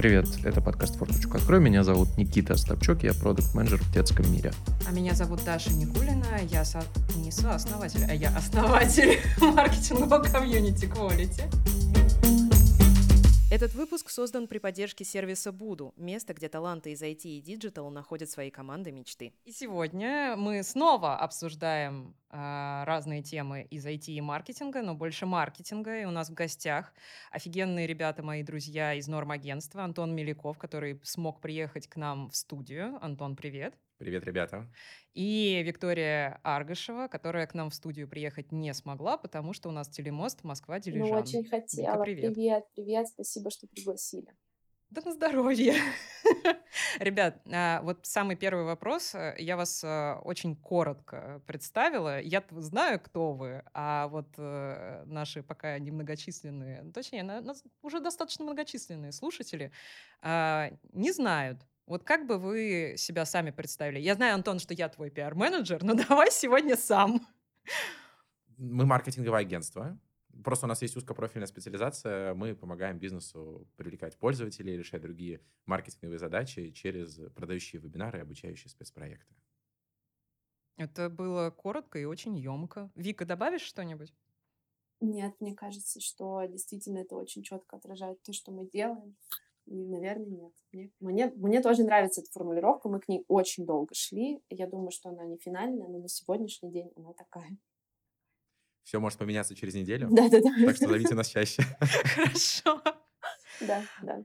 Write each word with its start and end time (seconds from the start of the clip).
Привет, 0.00 0.28
это 0.44 0.62
подкаст 0.62 0.96
«Форточку 0.96 1.36
открой». 1.36 1.60
Меня 1.60 1.84
зовут 1.84 2.16
Никита 2.16 2.54
Остапчук, 2.54 3.02
я 3.02 3.12
продукт-менеджер 3.12 3.82
в 3.82 3.92
детском 3.92 4.32
мире. 4.32 4.50
А 4.88 4.92
меня 4.92 5.12
зовут 5.12 5.44
Даша 5.44 5.74
Никулина, 5.74 6.24
я 6.50 6.64
со... 6.64 6.82
не 7.16 7.30
сооснователь, 7.30 8.06
а 8.08 8.14
я 8.14 8.30
основатель 8.30 9.20
маркетингового 9.42 10.22
комьюнити 10.22 10.86
Quality. 10.86 11.89
Этот 13.50 13.74
выпуск 13.74 14.10
создан 14.10 14.46
при 14.46 14.58
поддержке 14.58 15.04
сервиса 15.04 15.50
Буду, 15.50 15.92
место, 15.96 16.34
где 16.34 16.48
таланты 16.48 16.92
из 16.92 17.02
IT 17.02 17.22
и 17.24 17.42
Digital 17.42 17.90
находят 17.90 18.30
свои 18.30 18.48
команды 18.48 18.92
мечты. 18.92 19.32
И 19.44 19.50
сегодня 19.50 20.36
мы 20.36 20.62
снова 20.62 21.16
обсуждаем 21.16 22.14
э, 22.30 22.84
разные 22.84 23.24
темы 23.24 23.66
из 23.68 23.84
IT 23.84 24.06
и 24.06 24.20
маркетинга, 24.20 24.82
но 24.82 24.94
больше 24.94 25.26
маркетинга. 25.26 26.00
И 26.00 26.04
у 26.04 26.12
нас 26.12 26.30
в 26.30 26.34
гостях 26.34 26.92
офигенные 27.32 27.88
ребята, 27.88 28.22
мои 28.22 28.44
друзья 28.44 28.94
из 28.94 29.08
Норм-агентства, 29.08 29.82
Антон 29.82 30.14
Меляков, 30.14 30.56
который 30.56 31.00
смог 31.02 31.40
приехать 31.40 31.88
к 31.88 31.96
нам 31.96 32.30
в 32.30 32.36
студию. 32.36 33.04
Антон, 33.04 33.34
привет. 33.34 33.74
Привет, 34.00 34.24
ребята. 34.24 34.66
И 35.12 35.62
Виктория 35.62 36.40
Аргашева, 36.42 37.06
которая 37.08 37.46
к 37.46 37.52
нам 37.52 37.68
в 37.68 37.74
студию 37.74 38.08
приехать 38.08 38.50
не 38.50 38.72
смогла, 38.72 39.18
потому 39.18 39.52
что 39.52 39.68
у 39.68 39.72
нас 39.72 39.90
телемост 39.90 40.42
Москва-Дилижан. 40.42 41.06
Ну, 41.06 41.14
очень 41.20 41.44
хотела. 41.44 41.92
Вика, 41.92 42.02
привет. 42.04 42.34
привет, 42.34 42.64
привет, 42.74 43.08
спасибо, 43.08 43.50
что 43.50 43.66
пригласили. 43.66 44.34
Да 44.88 45.02
на 45.04 45.12
здоровье. 45.12 45.74
Ребят, 46.98 47.42
а, 47.52 47.82
вот 47.82 48.06
самый 48.06 48.36
первый 48.36 48.64
вопрос. 48.64 49.14
Я 49.36 49.58
вас 49.58 49.82
а, 49.84 50.18
очень 50.24 50.56
коротко 50.56 51.42
представила. 51.46 52.22
Я 52.22 52.42
знаю, 52.52 53.00
кто 53.00 53.34
вы, 53.34 53.62
а 53.74 54.08
вот 54.08 54.28
э, 54.38 55.04
наши 55.04 55.42
пока 55.42 55.78
немногочисленные, 55.78 56.90
точнее, 56.94 57.42
уже 57.82 58.00
достаточно 58.00 58.46
многочисленные 58.46 59.12
слушатели 59.12 59.72
а, 60.22 60.70
не 60.94 61.12
знают, 61.12 61.58
вот 61.86 62.04
как 62.04 62.26
бы 62.26 62.38
вы 62.38 62.94
себя 62.96 63.24
сами 63.24 63.50
представили? 63.50 63.98
Я 63.98 64.14
знаю, 64.14 64.34
Антон, 64.34 64.58
что 64.58 64.74
я 64.74 64.88
твой 64.88 65.10
пиар-менеджер, 65.10 65.82
но 65.82 65.94
давай 66.08 66.30
сегодня 66.30 66.76
сам. 66.76 67.26
Мы 68.56 68.86
маркетинговое 68.86 69.40
агентство. 69.40 69.98
Просто 70.44 70.66
у 70.66 70.68
нас 70.68 70.80
есть 70.82 70.96
узкопрофильная 70.96 71.46
специализация. 71.46 72.34
Мы 72.34 72.54
помогаем 72.54 72.98
бизнесу 72.98 73.68
привлекать 73.76 74.18
пользователей, 74.18 74.76
решать 74.76 75.02
другие 75.02 75.40
маркетинговые 75.66 76.18
задачи 76.18 76.70
через 76.70 77.20
продающие 77.34 77.80
вебинары 77.80 78.18
и 78.18 78.22
обучающие 78.22 78.70
спецпроекты. 78.70 79.34
Это 80.76 81.10
было 81.10 81.50
коротко 81.50 81.98
и 81.98 82.04
очень 82.04 82.38
емко. 82.38 82.90
Вика, 82.94 83.26
добавишь 83.26 83.62
что-нибудь? 83.62 84.14
Нет, 85.00 85.34
мне 85.40 85.54
кажется, 85.54 86.00
что 86.00 86.42
действительно 86.44 86.98
это 86.98 87.16
очень 87.16 87.42
четко 87.42 87.76
отражает 87.76 88.22
то, 88.22 88.32
что 88.32 88.52
мы 88.52 88.66
делаем. 88.66 89.16
Наверное, 89.72 90.26
нет. 90.26 90.52
Мне, 90.72 90.90
мне, 90.98 91.32
мне 91.36 91.62
тоже 91.62 91.84
нравится 91.84 92.22
эта 92.22 92.30
формулировка. 92.32 92.88
Мы 92.88 92.98
к 92.98 93.06
ней 93.06 93.24
очень 93.28 93.64
долго 93.64 93.94
шли. 93.94 94.42
Я 94.50 94.66
думаю, 94.66 94.90
что 94.90 95.10
она 95.10 95.24
не 95.24 95.38
финальная, 95.38 95.86
но 95.86 95.98
на 95.98 96.08
сегодняшний 96.08 96.72
день 96.72 96.90
она 96.96 97.12
такая. 97.12 97.56
Все 98.82 98.98
может 98.98 99.20
поменяться 99.20 99.54
через 99.54 99.74
неделю. 99.74 100.08
Да, 100.10 100.28
да, 100.28 100.40
да. 100.40 100.50
Так 100.66 100.74
что 100.74 100.88
зовите 100.88 101.14
нас 101.14 101.28
чаще. 101.28 101.62
Хорошо. 101.80 102.82
Да, 103.60 103.82
да. 104.02 104.24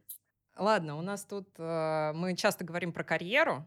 Ладно, 0.57 0.97
у 0.97 1.01
нас 1.03 1.23
тут 1.25 1.47
э, 1.59 2.11
мы 2.15 2.35
часто 2.35 2.63
говорим 2.63 2.91
про 2.91 3.03
карьеру, 3.03 3.65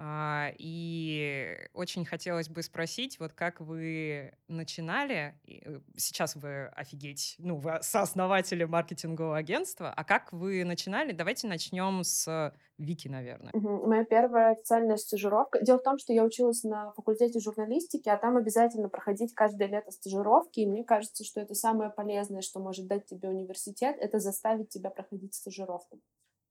и 0.00 1.68
очень 1.74 2.04
хотелось 2.04 2.48
бы 2.48 2.62
спросить, 2.62 3.18
вот 3.18 3.32
как 3.32 3.60
вы 3.60 4.32
начинали, 4.46 5.34
э, 5.46 5.80
сейчас 5.96 6.36
вы 6.36 6.66
офигеть, 6.66 7.34
ну, 7.38 7.56
вы 7.56 7.78
сооснователи 7.82 8.64
маркетингового 8.64 9.36
агентства, 9.36 9.92
а 9.92 10.04
как 10.04 10.32
вы 10.32 10.64
начинали? 10.64 11.12
Давайте 11.12 11.48
начнем 11.48 12.04
с 12.04 12.52
Вики, 12.78 13.08
наверное. 13.08 13.50
Моя 13.54 14.04
первая 14.04 14.52
официальная 14.52 14.96
стажировка. 14.96 15.60
Дело 15.64 15.78
в 15.78 15.82
том, 15.82 15.98
что 15.98 16.12
я 16.12 16.22
училась 16.22 16.62
на 16.62 16.92
факультете 16.92 17.40
журналистики, 17.40 18.08
а 18.08 18.16
там 18.16 18.36
обязательно 18.36 18.88
проходить 18.88 19.34
каждое 19.34 19.66
лето 19.66 19.90
стажировки, 19.90 20.60
и 20.60 20.66
мне 20.66 20.84
кажется, 20.84 21.24
что 21.24 21.40
это 21.40 21.54
самое 21.54 21.90
полезное, 21.90 22.40
что 22.40 22.60
может 22.60 22.86
дать 22.86 23.06
тебе 23.06 23.28
университет, 23.28 23.96
это 23.98 24.20
заставить 24.20 24.68
тебя 24.68 24.90
проходить 24.90 25.34
стажировку 25.34 26.00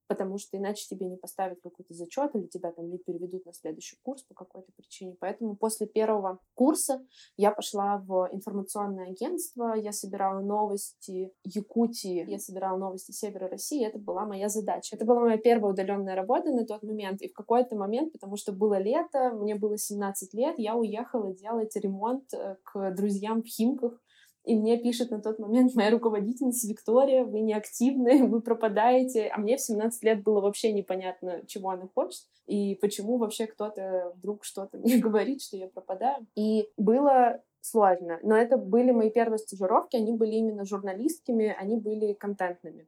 потому 0.07 0.37
что 0.37 0.57
иначе 0.57 0.87
тебе 0.89 1.05
не 1.05 1.17
поставят 1.17 1.59
какой-то 1.61 1.93
зачет 1.93 2.35
или 2.35 2.47
тебя 2.47 2.71
там 2.71 2.89
не 2.89 2.97
переведут 2.97 3.45
на 3.45 3.53
следующий 3.53 3.97
курс 4.03 4.23
по 4.23 4.33
какой-то 4.33 4.71
причине. 4.75 5.15
Поэтому 5.19 5.55
после 5.55 5.87
первого 5.87 6.39
курса 6.55 7.05
я 7.35 7.51
пошла 7.51 7.97
в 7.97 8.29
информационное 8.31 9.11
агентство, 9.11 9.73
я 9.73 9.91
собирала 9.91 10.39
новости 10.39 11.33
Якутии, 11.43 12.29
я 12.29 12.39
собирала 12.39 12.77
новости 12.77 13.11
Севера 13.11 13.47
России, 13.47 13.85
это 13.85 13.99
была 13.99 14.25
моя 14.25 14.49
задача. 14.49 14.95
Это 14.95 15.05
была 15.05 15.21
моя 15.21 15.37
первая 15.37 15.73
удаленная 15.73 16.15
работа 16.15 16.51
на 16.51 16.65
тот 16.65 16.83
момент, 16.83 17.21
и 17.21 17.29
в 17.29 17.33
какой-то 17.33 17.75
момент, 17.75 18.13
потому 18.13 18.37
что 18.37 18.51
было 18.53 18.79
лето, 18.79 19.31
мне 19.33 19.55
было 19.55 19.77
17 19.77 20.33
лет, 20.33 20.55
я 20.57 20.75
уехала 20.75 21.33
делать 21.33 21.75
ремонт 21.75 22.33
э, 22.33 22.55
к 22.63 22.91
друзьям 22.91 23.43
в 23.43 23.47
Химках, 23.47 24.01
и 24.47 24.55
мне 24.55 24.77
пишет 24.77 25.11
на 25.11 25.21
тот 25.21 25.39
момент 25.39 25.75
моя 25.75 25.91
руководительница 25.91 26.69
Виктория, 26.69 27.25
вы 27.25 27.41
не 27.41 27.53
активны, 27.53 28.25
вы 28.27 28.41
пропадаете. 28.41 29.27
А 29.27 29.37
мне 29.39 29.57
в 29.57 29.61
17 29.61 30.01
лет 30.03 30.23
было 30.23 30.39
вообще 30.39 30.71
непонятно, 30.71 31.41
чего 31.47 31.71
она 31.71 31.87
хочет 31.93 32.23
и 32.45 32.75
почему 32.75 33.17
вообще 33.17 33.45
кто-то 33.45 34.13
вдруг 34.15 34.45
что-то 34.45 34.77
мне 34.77 34.97
говорит, 35.05 35.41
что 35.41 35.57
я 35.57 35.67
пропадаю. 35.67 36.25
И 36.35 36.69
было 36.77 37.41
сложно. 37.59 38.19
Но 38.23 38.37
это 38.37 38.57
были 38.57 38.91
мои 38.91 39.09
первые 39.09 39.39
стажировки, 39.39 39.97
они 39.97 40.13
были 40.13 40.35
именно 40.35 40.63
журналистскими, 40.63 41.53
они 41.59 41.75
были 41.75 42.13
контентными. 42.13 42.87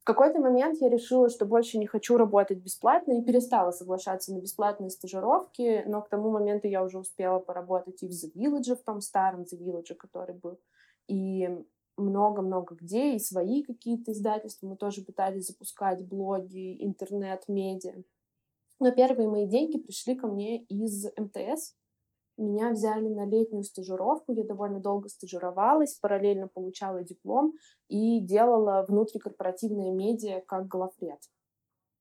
В 0.00 0.04
какой-то 0.06 0.38
момент 0.38 0.78
я 0.80 0.88
решила, 0.88 1.28
что 1.28 1.44
больше 1.44 1.76
не 1.78 1.86
хочу 1.86 2.16
работать 2.16 2.58
бесплатно 2.58 3.18
и 3.18 3.22
перестала 3.22 3.72
соглашаться 3.72 4.32
на 4.32 4.38
бесплатные 4.38 4.88
стажировки, 4.88 5.82
но 5.86 6.00
к 6.00 6.08
тому 6.08 6.30
моменту 6.30 6.68
я 6.68 6.82
уже 6.84 6.98
успела 6.98 7.40
поработать 7.40 8.02
и 8.02 8.06
в 8.06 8.12
The 8.12 8.32
Village, 8.34 8.76
в 8.76 8.84
том 8.84 9.00
старом 9.02 9.42
The 9.42 9.58
Village, 9.58 9.94
который 9.96 10.36
был, 10.36 10.58
и 11.08 11.48
много-много 11.96 12.74
где, 12.74 13.14
и 13.14 13.18
свои 13.18 13.62
какие-то 13.62 14.12
издательства. 14.12 14.68
Мы 14.68 14.76
тоже 14.76 15.02
пытались 15.02 15.46
запускать 15.46 16.06
блоги, 16.06 16.84
интернет, 16.84 17.44
медиа. 17.48 18.02
Но 18.78 18.90
первые 18.90 19.28
мои 19.28 19.46
деньги 19.46 19.78
пришли 19.78 20.14
ко 20.14 20.26
мне 20.26 20.62
из 20.64 21.06
МТС. 21.16 21.74
Меня 22.36 22.70
взяли 22.70 23.08
на 23.08 23.24
летнюю 23.24 23.62
стажировку, 23.62 24.32
я 24.32 24.44
довольно 24.44 24.78
долго 24.78 25.08
стажировалась, 25.08 25.94
параллельно 25.94 26.48
получала 26.48 27.02
диплом 27.02 27.54
и 27.88 28.20
делала 28.20 28.84
внутрикорпоративные 28.86 29.90
медиа 29.90 30.42
как 30.46 30.68
главред. 30.68 31.20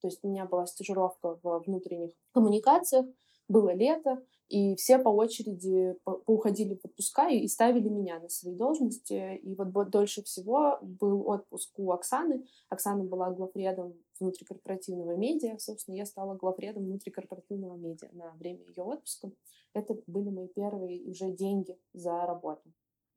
То 0.01 0.09
есть 0.09 0.19
у 0.23 0.27
меня 0.27 0.45
была 0.45 0.65
стажировка 0.65 1.39
в 1.41 1.63
внутренних 1.65 2.11
коммуникациях, 2.33 3.05
было 3.47 3.73
лето, 3.73 4.21
и 4.47 4.75
все 4.75 4.99
по 4.99 5.09
очереди 5.09 5.95
уходили 6.25 6.75
в 6.75 6.85
отпуска 6.85 7.29
и 7.29 7.47
ставили 7.47 7.89
меня 7.89 8.19
на 8.19 8.29
свои 8.29 8.55
должности. 8.55 9.37
И 9.37 9.55
вот 9.55 9.89
дольше 9.89 10.23
всего 10.23 10.77
был 10.81 11.27
отпуск 11.27 11.71
у 11.77 11.91
Оксаны. 11.91 12.45
Оксана 12.69 13.03
была 13.03 13.31
главредом 13.31 13.95
внутрикорпоративного 14.19 15.15
медиа. 15.15 15.57
Собственно, 15.57 15.95
я 15.95 16.05
стала 16.05 16.35
главредом 16.35 16.85
внутрикорпоративного 16.85 17.75
медиа 17.75 18.09
на 18.13 18.33
время 18.35 18.63
ее 18.65 18.83
отпуска. 18.83 19.31
Это 19.73 19.97
были 20.05 20.29
мои 20.29 20.47
первые 20.47 21.03
уже 21.03 21.31
деньги 21.31 21.77
за 21.93 22.25
работу. 22.25 22.71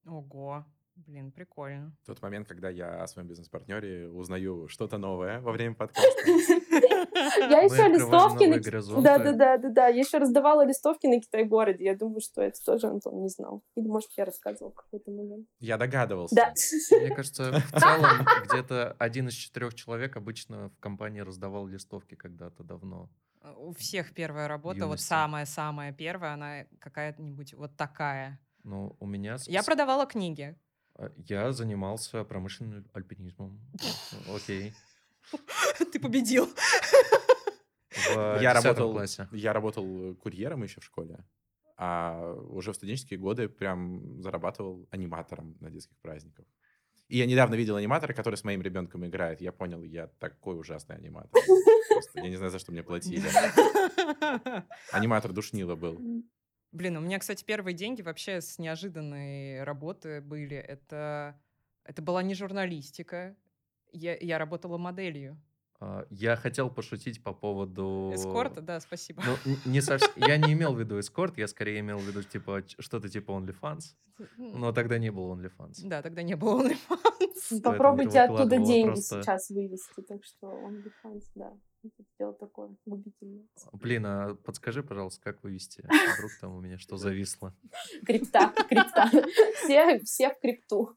Ого, 0.06 0.64
Блин, 1.06 1.30
прикольно. 1.30 1.92
Тот 2.04 2.20
момент, 2.22 2.48
когда 2.48 2.70
я 2.70 3.02
о 3.02 3.06
своем 3.06 3.28
бизнес-партнере 3.28 4.08
узнаю 4.08 4.68
что-то 4.68 4.98
новое 4.98 5.40
во 5.40 5.52
время 5.52 5.74
подкаста. 5.74 6.10
Я 7.38 7.62
еще 7.62 7.88
листовки... 7.88 9.02
Да, 9.02 9.18
да, 9.18 9.32
да, 9.32 9.58
да, 9.58 9.68
да. 9.70 9.86
Я 9.88 10.00
еще 10.00 10.18
раздавала 10.18 10.64
листовки 10.64 11.06
на 11.06 11.20
Китай-городе. 11.20 11.84
Я 11.84 11.96
думаю, 11.96 12.20
что 12.20 12.42
это 12.42 12.58
тоже 12.64 12.86
Антон 12.86 13.22
не 13.22 13.28
знал. 13.28 13.62
Или, 13.76 13.86
может, 13.86 14.10
я 14.16 14.24
рассказывал 14.24 14.72
какой-то 14.72 15.10
момент. 15.10 15.46
Я 15.60 15.76
догадывался. 15.76 16.34
Да. 16.34 16.52
Мне 16.98 17.14
кажется, 17.14 17.60
в 17.72 17.72
целом 17.80 18.26
где-то 18.44 18.96
один 18.98 19.28
из 19.28 19.34
четырех 19.34 19.74
человек 19.74 20.16
обычно 20.16 20.70
в 20.70 20.78
компании 20.80 21.20
раздавал 21.20 21.66
листовки 21.66 22.14
когда-то 22.14 22.64
давно. 22.64 23.08
У 23.56 23.72
всех 23.72 24.14
первая 24.14 24.48
работа, 24.48 24.86
вот 24.86 25.00
самая-самая 25.00 25.92
первая, 25.92 26.34
она 26.34 26.64
какая-нибудь 26.80 27.54
вот 27.54 27.76
такая. 27.76 28.40
Ну, 28.64 28.96
у 28.98 29.06
меня... 29.06 29.36
Я 29.46 29.62
продавала 29.62 30.06
книги. 30.06 30.56
А, 30.98 31.10
я 31.28 31.52
занимался 31.52 32.24
промышленным 32.24 32.84
альпинизмом. 32.92 33.60
Окей. 34.34 34.74
Ты 35.92 36.00
победил. 36.00 36.48
я 38.14 38.52
работал, 38.54 38.92
классе. 38.92 39.28
Я 39.32 39.52
работал 39.52 40.14
курьером 40.16 40.62
еще 40.64 40.80
в 40.80 40.84
школе, 40.84 41.24
а 41.76 42.34
уже 42.34 42.72
в 42.72 42.76
студенческие 42.76 43.18
годы 43.18 43.48
прям 43.48 44.20
зарабатывал 44.22 44.86
аниматором 44.90 45.56
на 45.60 45.70
детских 45.70 45.96
праздниках. 45.98 46.46
И 47.08 47.16
я 47.16 47.26
недавно 47.26 47.54
видел 47.54 47.76
аниматора, 47.76 48.12
который 48.12 48.34
с 48.34 48.44
моим 48.44 48.60
ребенком 48.60 49.06
играет. 49.06 49.40
Я 49.40 49.50
понял, 49.50 49.82
я 49.82 50.08
такой 50.18 50.58
ужасный 50.58 50.96
аниматор. 50.96 51.40
Просто, 51.88 52.20
я 52.20 52.28
не 52.28 52.36
знаю, 52.36 52.50
за 52.50 52.58
что 52.58 52.70
мне 52.70 52.82
платили. 52.82 53.22
Аниматор 54.92 55.32
душнило 55.32 55.74
был. 55.74 55.98
Блин, 56.72 56.96
у 56.96 57.00
меня, 57.00 57.18
кстати, 57.18 57.44
первые 57.44 57.74
деньги 57.74 58.02
вообще 58.02 58.40
с 58.40 58.58
неожиданной 58.58 59.64
работы 59.64 60.20
были. 60.20 60.56
Это, 60.56 61.40
это 61.84 62.02
была 62.02 62.22
не 62.22 62.34
журналистика. 62.34 63.36
Я, 63.92 64.16
я 64.16 64.38
работала 64.38 64.76
моделью. 64.76 65.40
А, 65.80 66.06
я 66.10 66.36
хотел 66.36 66.70
пошутить 66.70 67.22
по 67.22 67.32
поводу... 67.32 68.12
Эскорта, 68.14 68.60
да, 68.60 68.80
спасибо. 68.80 69.22
Ну, 69.24 69.56
не 69.64 69.80
совсем... 69.80 70.10
Я 70.16 70.36
не 70.36 70.52
имел 70.52 70.74
в 70.74 70.80
виду 70.80 70.98
эскорт, 70.98 71.38
я 71.38 71.46
скорее 71.46 71.80
имел 71.80 71.98
в 71.98 72.02
виду 72.02 72.22
типа 72.22 72.64
что-то 72.78 73.08
типа 73.08 73.30
OnlyFans. 73.30 73.94
Но 74.36 74.72
тогда 74.72 74.98
не 74.98 75.10
было 75.10 75.34
OnlyFans. 75.34 75.80
Да, 75.84 76.02
тогда 76.02 76.22
не 76.22 76.34
было 76.34 76.62
OnlyFans. 76.62 77.62
Попробуйте 77.62 78.20
оттуда 78.20 78.58
деньги 78.58 78.92
просто... 78.94 79.22
сейчас 79.22 79.50
вывести, 79.50 80.02
так 80.02 80.24
что 80.24 80.48
OnlyFans, 80.48 81.24
да. 81.36 81.56
Дело 82.18 82.32
такое 82.34 82.76
губительное. 82.86 83.46
Блин, 83.72 84.06
а 84.06 84.34
подскажи, 84.34 84.82
пожалуйста, 84.82 85.22
как 85.22 85.42
вывести? 85.42 85.82
Вдруг 86.18 86.30
там 86.40 86.56
у 86.56 86.60
меня 86.60 86.78
что 86.78 86.96
зависло? 86.96 87.54
Крипта, 88.04 88.52
крипта. 88.68 89.10
Все, 89.64 89.98
все 90.00 90.30
в 90.30 90.40
крипту. 90.40 90.96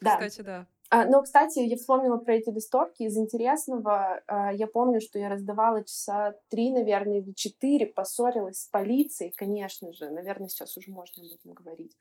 Да. 0.00 0.14
Кстати, 0.16 0.42
да. 0.42 0.66
А, 0.90 1.04
но, 1.04 1.22
кстати, 1.22 1.58
я 1.58 1.76
вспомнила 1.76 2.16
про 2.16 2.36
эти 2.36 2.48
листовки. 2.48 3.02
Из 3.02 3.16
интересного, 3.16 4.22
а, 4.26 4.52
я 4.52 4.66
помню, 4.66 5.00
что 5.00 5.18
я 5.18 5.28
раздавала 5.28 5.84
часа 5.84 6.34
три, 6.48 6.70
наверное, 6.70 7.20
или 7.20 7.32
четыре, 7.32 7.86
поссорилась 7.86 8.62
с 8.62 8.68
полицией, 8.68 9.32
конечно 9.36 9.92
же. 9.92 10.08
Наверное, 10.10 10.48
сейчас 10.48 10.76
уже 10.78 10.90
можно 10.90 11.22
об 11.22 11.30
этом 11.30 11.52
говорить. 11.52 11.94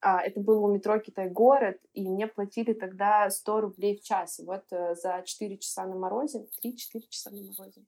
А, 0.00 0.22
это 0.22 0.40
было 0.40 0.60
у 0.60 0.72
метро 0.72 0.98
Китай-город, 0.98 1.78
и 1.92 2.08
мне 2.08 2.26
платили 2.26 2.72
тогда 2.72 3.28
100 3.28 3.60
рублей 3.60 3.98
в 3.98 4.02
час. 4.02 4.40
Вот 4.44 4.64
э, 4.70 4.94
за 4.94 5.22
4 5.24 5.58
часа 5.58 5.86
на 5.86 5.94
морозе, 5.94 6.46
3-4 6.64 7.02
часа 7.10 7.30
на 7.30 7.42
морозе, 7.42 7.84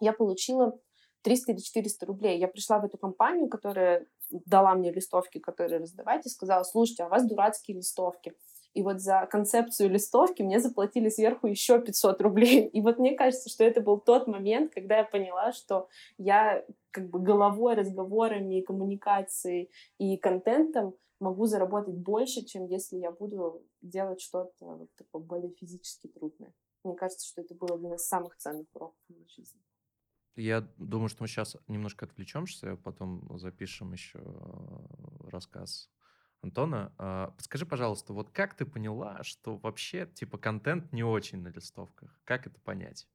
я 0.00 0.12
получила 0.12 0.78
300 1.22 1.52
или 1.52 1.58
400 1.58 2.06
рублей. 2.06 2.38
Я 2.38 2.48
пришла 2.48 2.78
в 2.78 2.84
эту 2.84 2.98
компанию, 2.98 3.48
которая 3.48 4.06
дала 4.30 4.74
мне 4.74 4.92
листовки, 4.92 5.38
которые 5.38 5.80
раздавать, 5.80 6.24
и 6.26 6.28
сказала, 6.28 6.62
слушайте, 6.62 7.02
а 7.02 7.06
у 7.06 7.10
вас 7.10 7.26
дурацкие 7.26 7.78
листовки 7.78 8.34
и 8.74 8.82
вот 8.82 9.00
за 9.00 9.26
концепцию 9.30 9.90
листовки 9.90 10.42
мне 10.42 10.58
заплатили 10.58 11.08
сверху 11.08 11.46
еще 11.46 11.80
500 11.80 12.20
рублей. 12.20 12.66
И 12.66 12.80
вот 12.80 12.98
мне 12.98 13.14
кажется, 13.14 13.48
что 13.48 13.64
это 13.64 13.80
был 13.80 13.98
тот 13.98 14.26
момент, 14.26 14.74
когда 14.74 14.98
я 14.98 15.04
поняла, 15.04 15.52
что 15.52 15.88
я 16.18 16.64
как 16.90 17.08
бы 17.08 17.20
головой, 17.20 17.74
разговорами, 17.74 18.60
коммуникацией 18.60 19.70
и 19.98 20.16
контентом 20.16 20.94
могу 21.20 21.46
заработать 21.46 21.94
больше, 21.94 22.44
чем 22.44 22.66
если 22.66 22.96
я 22.96 23.10
буду 23.10 23.62
делать 23.82 24.20
что-то 24.20 24.64
вот 24.64 24.94
такое 24.96 25.22
более 25.22 25.50
физически 25.52 26.08
трудное. 26.08 26.52
Мне 26.82 26.94
кажется, 26.94 27.26
что 27.26 27.40
это 27.40 27.54
было 27.54 27.76
один 27.76 27.94
из 27.94 28.06
самых 28.06 28.36
ценных 28.36 28.66
уроков 28.74 28.98
в 29.08 29.12
моей 29.12 29.28
жизни. 29.28 29.60
Я 30.36 30.62
думаю, 30.78 31.08
что 31.08 31.22
мы 31.22 31.28
сейчас 31.28 31.56
немножко 31.68 32.06
отвлечемся, 32.06 32.76
потом 32.76 33.38
запишем 33.38 33.92
еще 33.92 34.18
э, 34.18 35.28
рассказ 35.30 35.88
Антона, 36.44 36.92
а, 36.98 37.30
подскажи, 37.30 37.64
пожалуйста, 37.64 38.12
вот 38.12 38.30
как 38.30 38.54
ты 38.54 38.66
поняла, 38.66 39.22
что 39.22 39.56
вообще, 39.56 40.06
типа, 40.06 40.36
контент 40.36 40.92
не 40.92 41.02
очень 41.02 41.40
на 41.40 41.48
листовках? 41.48 42.20
Как 42.24 42.46
это 42.46 42.60
понять? 42.60 43.08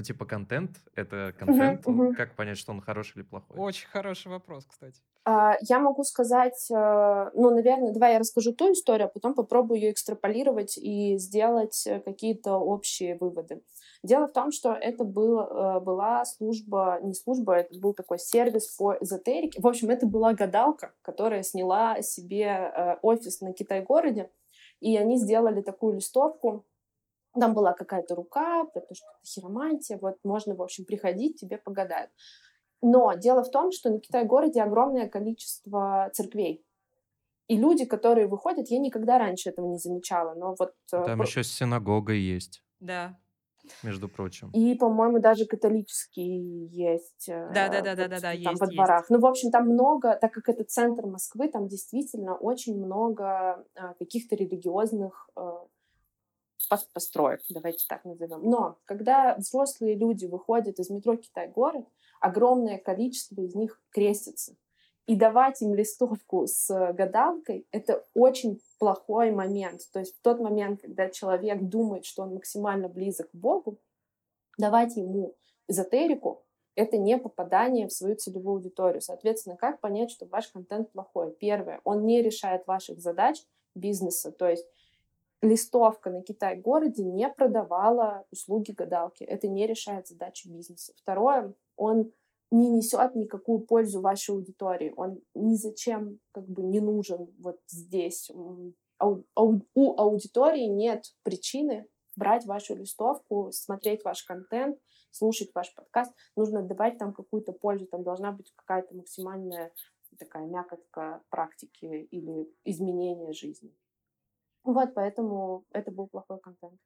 Ну, 0.00 0.04
типа, 0.04 0.24
контент— 0.24 0.70
это 0.96 1.34
контент. 1.38 1.86
Uh-huh, 1.86 1.94
uh-huh. 1.94 2.14
Как 2.14 2.34
понять, 2.34 2.56
что 2.56 2.72
он 2.72 2.80
хороший 2.80 3.18
или 3.18 3.22
плохой? 3.22 3.58
Очень 3.58 3.86
хороший 3.88 4.28
вопрос, 4.28 4.64
кстати. 4.64 5.02
А, 5.26 5.56
я 5.60 5.78
могу 5.78 6.04
сказать, 6.04 6.70
э, 6.70 7.30
ну, 7.34 7.50
наверное, 7.50 7.92
давай 7.92 8.14
я 8.14 8.18
расскажу 8.18 8.54
ту 8.54 8.72
историю, 8.72 9.08
а 9.08 9.10
потом 9.10 9.34
попробую 9.34 9.78
ее 9.78 9.90
экстраполировать 9.90 10.78
и 10.78 11.18
сделать 11.18 11.86
э, 11.86 12.00
какие-то 12.00 12.54
общие 12.54 13.18
выводы. 13.18 13.60
Дело 14.02 14.26
в 14.26 14.32
том, 14.32 14.52
что 14.52 14.72
это 14.72 15.04
был, 15.04 15.40
э, 15.40 15.80
была 15.80 16.24
служба, 16.24 16.98
не 17.02 17.12
служба, 17.12 17.56
это 17.56 17.78
был 17.78 17.92
такой 17.92 18.18
сервис 18.18 18.74
по 18.78 18.96
эзотерике. 18.98 19.60
В 19.60 19.66
общем, 19.66 19.90
это 19.90 20.06
была 20.06 20.32
гадалка, 20.32 20.94
которая 21.02 21.42
сняла 21.42 22.00
себе 22.00 22.96
офис 23.02 23.42
на 23.42 23.52
Китай-городе, 23.52 24.30
и 24.80 24.96
они 24.96 25.18
сделали 25.18 25.60
такую 25.60 25.96
листовку, 25.96 26.64
там 27.38 27.54
была 27.54 27.72
какая-то 27.72 28.14
рука, 28.14 28.64
потому 28.64 28.94
что 28.94 29.06
это 29.06 29.26
хиромантия, 29.26 29.98
вот 29.98 30.16
можно, 30.24 30.54
в 30.54 30.62
общем, 30.62 30.84
приходить, 30.84 31.40
тебе 31.40 31.58
погадают. 31.58 32.10
Но 32.82 33.12
дело 33.14 33.44
в 33.44 33.50
том, 33.50 33.72
что 33.72 33.90
на 33.90 34.00
Китай-городе 34.00 34.62
огромное 34.62 35.08
количество 35.08 36.10
церквей. 36.12 36.64
И 37.46 37.56
люди, 37.56 37.84
которые 37.84 38.26
выходят, 38.26 38.68
я 38.68 38.78
никогда 38.78 39.18
раньше 39.18 39.50
этого 39.50 39.66
не 39.66 39.78
замечала, 39.78 40.34
но 40.34 40.54
вот... 40.58 40.72
Э, 40.92 41.04
там 41.04 41.20
еще 41.20 41.42
синагога 41.42 42.12
есть. 42.12 42.64
Да 42.78 43.18
между 43.82 44.08
прочим. 44.08 44.50
И, 44.52 44.74
по-моему, 44.74 45.20
даже 45.20 45.46
католический 45.46 46.66
есть. 46.66 47.26
Да, 47.28 47.68
да, 47.68 47.80
да, 47.80 47.94
да, 47.94 48.08
да, 48.08 48.20
да, 48.20 48.32
там 48.32 48.36
есть, 48.36 48.60
во 48.60 48.66
дворах. 48.66 49.00
Есть. 49.00 49.10
Ну, 49.10 49.20
в 49.20 49.26
общем, 49.26 49.50
там 49.50 49.68
много, 49.68 50.16
так 50.16 50.32
как 50.32 50.48
это 50.48 50.64
центр 50.64 51.06
Москвы, 51.06 51.48
там 51.48 51.68
действительно 51.68 52.34
очень 52.34 52.78
много 52.78 53.64
а, 53.74 53.94
каких-то 53.98 54.36
религиозных 54.36 55.28
а, 55.36 55.66
построек, 56.68 57.40
давайте 57.48 57.86
так 57.88 58.04
назовем. 58.04 58.42
Но 58.48 58.78
когда 58.84 59.34
взрослые 59.36 59.94
люди 59.94 60.26
выходят 60.26 60.78
из 60.78 60.90
метро 60.90 61.16
Китай-город, 61.16 61.86
огромное 62.20 62.78
количество 62.78 63.40
из 63.40 63.54
них 63.54 63.80
крестятся. 63.90 64.56
И 65.06 65.16
давать 65.16 65.60
им 65.60 65.74
листовку 65.74 66.46
с 66.46 66.68
гадалкой— 66.92 67.66
это 67.72 68.04
очень 68.14 68.60
плохой 68.78 69.32
момент. 69.32 69.80
То 69.92 69.98
есть 69.98 70.16
в 70.16 70.20
тот 70.20 70.38
момент, 70.38 70.82
когда 70.82 71.08
человек 71.08 71.60
думает, 71.62 72.04
что 72.04 72.22
он 72.22 72.34
максимально 72.34 72.88
близок 72.88 73.30
к 73.30 73.34
Богу, 73.34 73.78
давать 74.56 74.96
ему 74.96 75.34
эзотерику— 75.66 76.44
это 76.76 76.96
не 76.96 77.18
попадание 77.18 77.88
в 77.88 77.92
свою 77.92 78.14
целевую 78.14 78.56
аудиторию. 78.56 79.00
Соответственно, 79.00 79.56
как 79.56 79.80
понять, 79.80 80.10
что 80.12 80.26
ваш 80.26 80.48
контент 80.48 80.92
плохой? 80.92 81.32
Первое, 81.32 81.80
он 81.82 82.06
не 82.06 82.22
решает 82.22 82.66
ваших 82.66 83.00
задач 83.00 83.42
бизнеса. 83.74 84.30
То 84.30 84.48
есть 84.48 84.66
листовка 85.42 86.10
на 86.10 86.22
Китай-городе 86.22 87.04
не 87.04 87.28
продавала 87.28 88.26
услуги 88.30 88.72
гадалки. 88.72 89.24
Это 89.24 89.48
не 89.48 89.66
решает 89.66 90.08
задачи 90.08 90.48
бизнеса. 90.48 90.92
Второе, 90.96 91.54
он 91.76 92.12
не 92.50 92.68
несет 92.68 93.14
никакую 93.14 93.60
пользу 93.60 94.00
вашей 94.00 94.34
аудитории. 94.34 94.92
Он 94.96 95.20
ни 95.34 95.54
зачем 95.54 96.18
как 96.32 96.48
бы 96.48 96.62
не 96.62 96.80
нужен 96.80 97.32
вот 97.38 97.58
здесь. 97.68 98.30
у 99.00 99.94
аудитории 99.96 100.66
нет 100.66 101.04
причины 101.22 101.86
брать 102.16 102.44
вашу 102.44 102.74
листовку, 102.74 103.50
смотреть 103.52 104.04
ваш 104.04 104.24
контент, 104.24 104.78
слушать 105.10 105.50
ваш 105.54 105.74
подкаст. 105.74 106.12
Нужно 106.36 106.62
давать 106.62 106.98
там 106.98 107.14
какую-то 107.14 107.52
пользу. 107.52 107.86
Там 107.86 108.02
должна 108.02 108.32
быть 108.32 108.52
какая-то 108.56 108.94
максимальная 108.94 109.72
такая 110.18 110.46
мякотка 110.46 111.22
практики 111.30 112.08
или 112.10 112.52
изменения 112.64 113.32
жизни. 113.32 113.72
Вот, 114.62 114.94
поэтому 114.94 115.64
это 115.72 115.90
был 115.90 116.08
плохой 116.08 116.40
контент. 116.40 116.78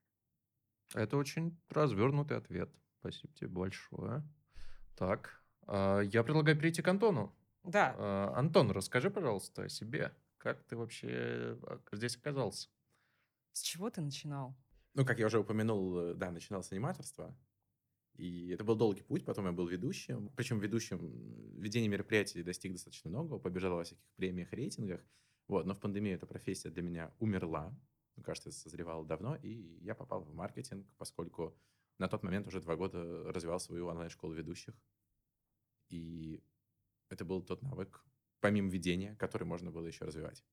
Это 0.94 1.16
очень 1.16 1.58
развернутый 1.70 2.36
ответ. 2.36 2.70
Спасибо 3.00 3.32
тебе 3.34 3.48
большое. 3.48 4.22
Так, 4.96 5.42
а, 5.66 6.00
я 6.00 6.22
предлагаю 6.22 6.58
перейти 6.58 6.82
к 6.82 6.88
Антону. 6.88 7.34
Да. 7.64 7.94
А, 7.98 8.32
Антон, 8.36 8.70
расскажи, 8.70 9.10
пожалуйста, 9.10 9.64
о 9.64 9.68
себе. 9.68 10.14
Как 10.38 10.62
ты 10.64 10.76
вообще 10.76 11.58
а, 11.62 11.80
здесь 11.92 12.16
оказался? 12.16 12.68
С 13.52 13.60
чего 13.60 13.90
ты 13.90 14.00
начинал? 14.00 14.56
Ну, 14.94 15.04
как 15.04 15.18
я 15.18 15.26
уже 15.26 15.38
упомянул, 15.38 15.98
э, 15.98 16.14
да, 16.14 16.30
начинал 16.30 16.62
с 16.62 16.70
аниматорства. 16.70 17.36
И 18.14 18.50
это 18.50 18.62
был 18.62 18.76
долгий 18.76 19.02
путь, 19.02 19.24
потом 19.24 19.46
я 19.46 19.52
был 19.52 19.66
ведущим. 19.66 20.30
Причем 20.36 20.60
ведущим 20.60 20.98
ведение 21.60 21.88
мероприятий 21.88 22.42
достиг 22.42 22.72
достаточно 22.72 23.10
многого, 23.10 23.38
побежал 23.38 23.76
во 23.76 23.84
всяких 23.84 24.04
премиях, 24.16 24.52
рейтингах. 24.52 25.00
Вот, 25.48 25.66
но 25.66 25.74
в 25.74 25.80
пандемию 25.80 26.16
эта 26.16 26.26
профессия 26.26 26.70
для 26.70 26.82
меня 26.82 27.12
умерла. 27.18 27.74
Мне 28.16 28.24
кажется, 28.24 28.52
созревала 28.52 29.04
давно, 29.04 29.36
и 29.36 29.78
я 29.82 29.94
попал 29.94 30.22
в 30.22 30.32
маркетинг, 30.34 30.86
поскольку 30.96 31.56
на 31.98 32.08
тот 32.08 32.22
момент 32.22 32.46
уже 32.46 32.60
два 32.60 32.76
года 32.76 33.32
развивал 33.32 33.60
свою 33.60 33.86
онлайн-школу 33.88 34.32
ведущих. 34.32 34.74
И 35.88 36.42
это 37.08 37.24
был 37.24 37.42
тот 37.42 37.62
навык, 37.62 38.04
помимо 38.40 38.70
ведения, 38.70 39.16
который 39.16 39.44
можно 39.44 39.70
было 39.70 39.86
еще 39.86 40.04
развивать. 40.04 40.44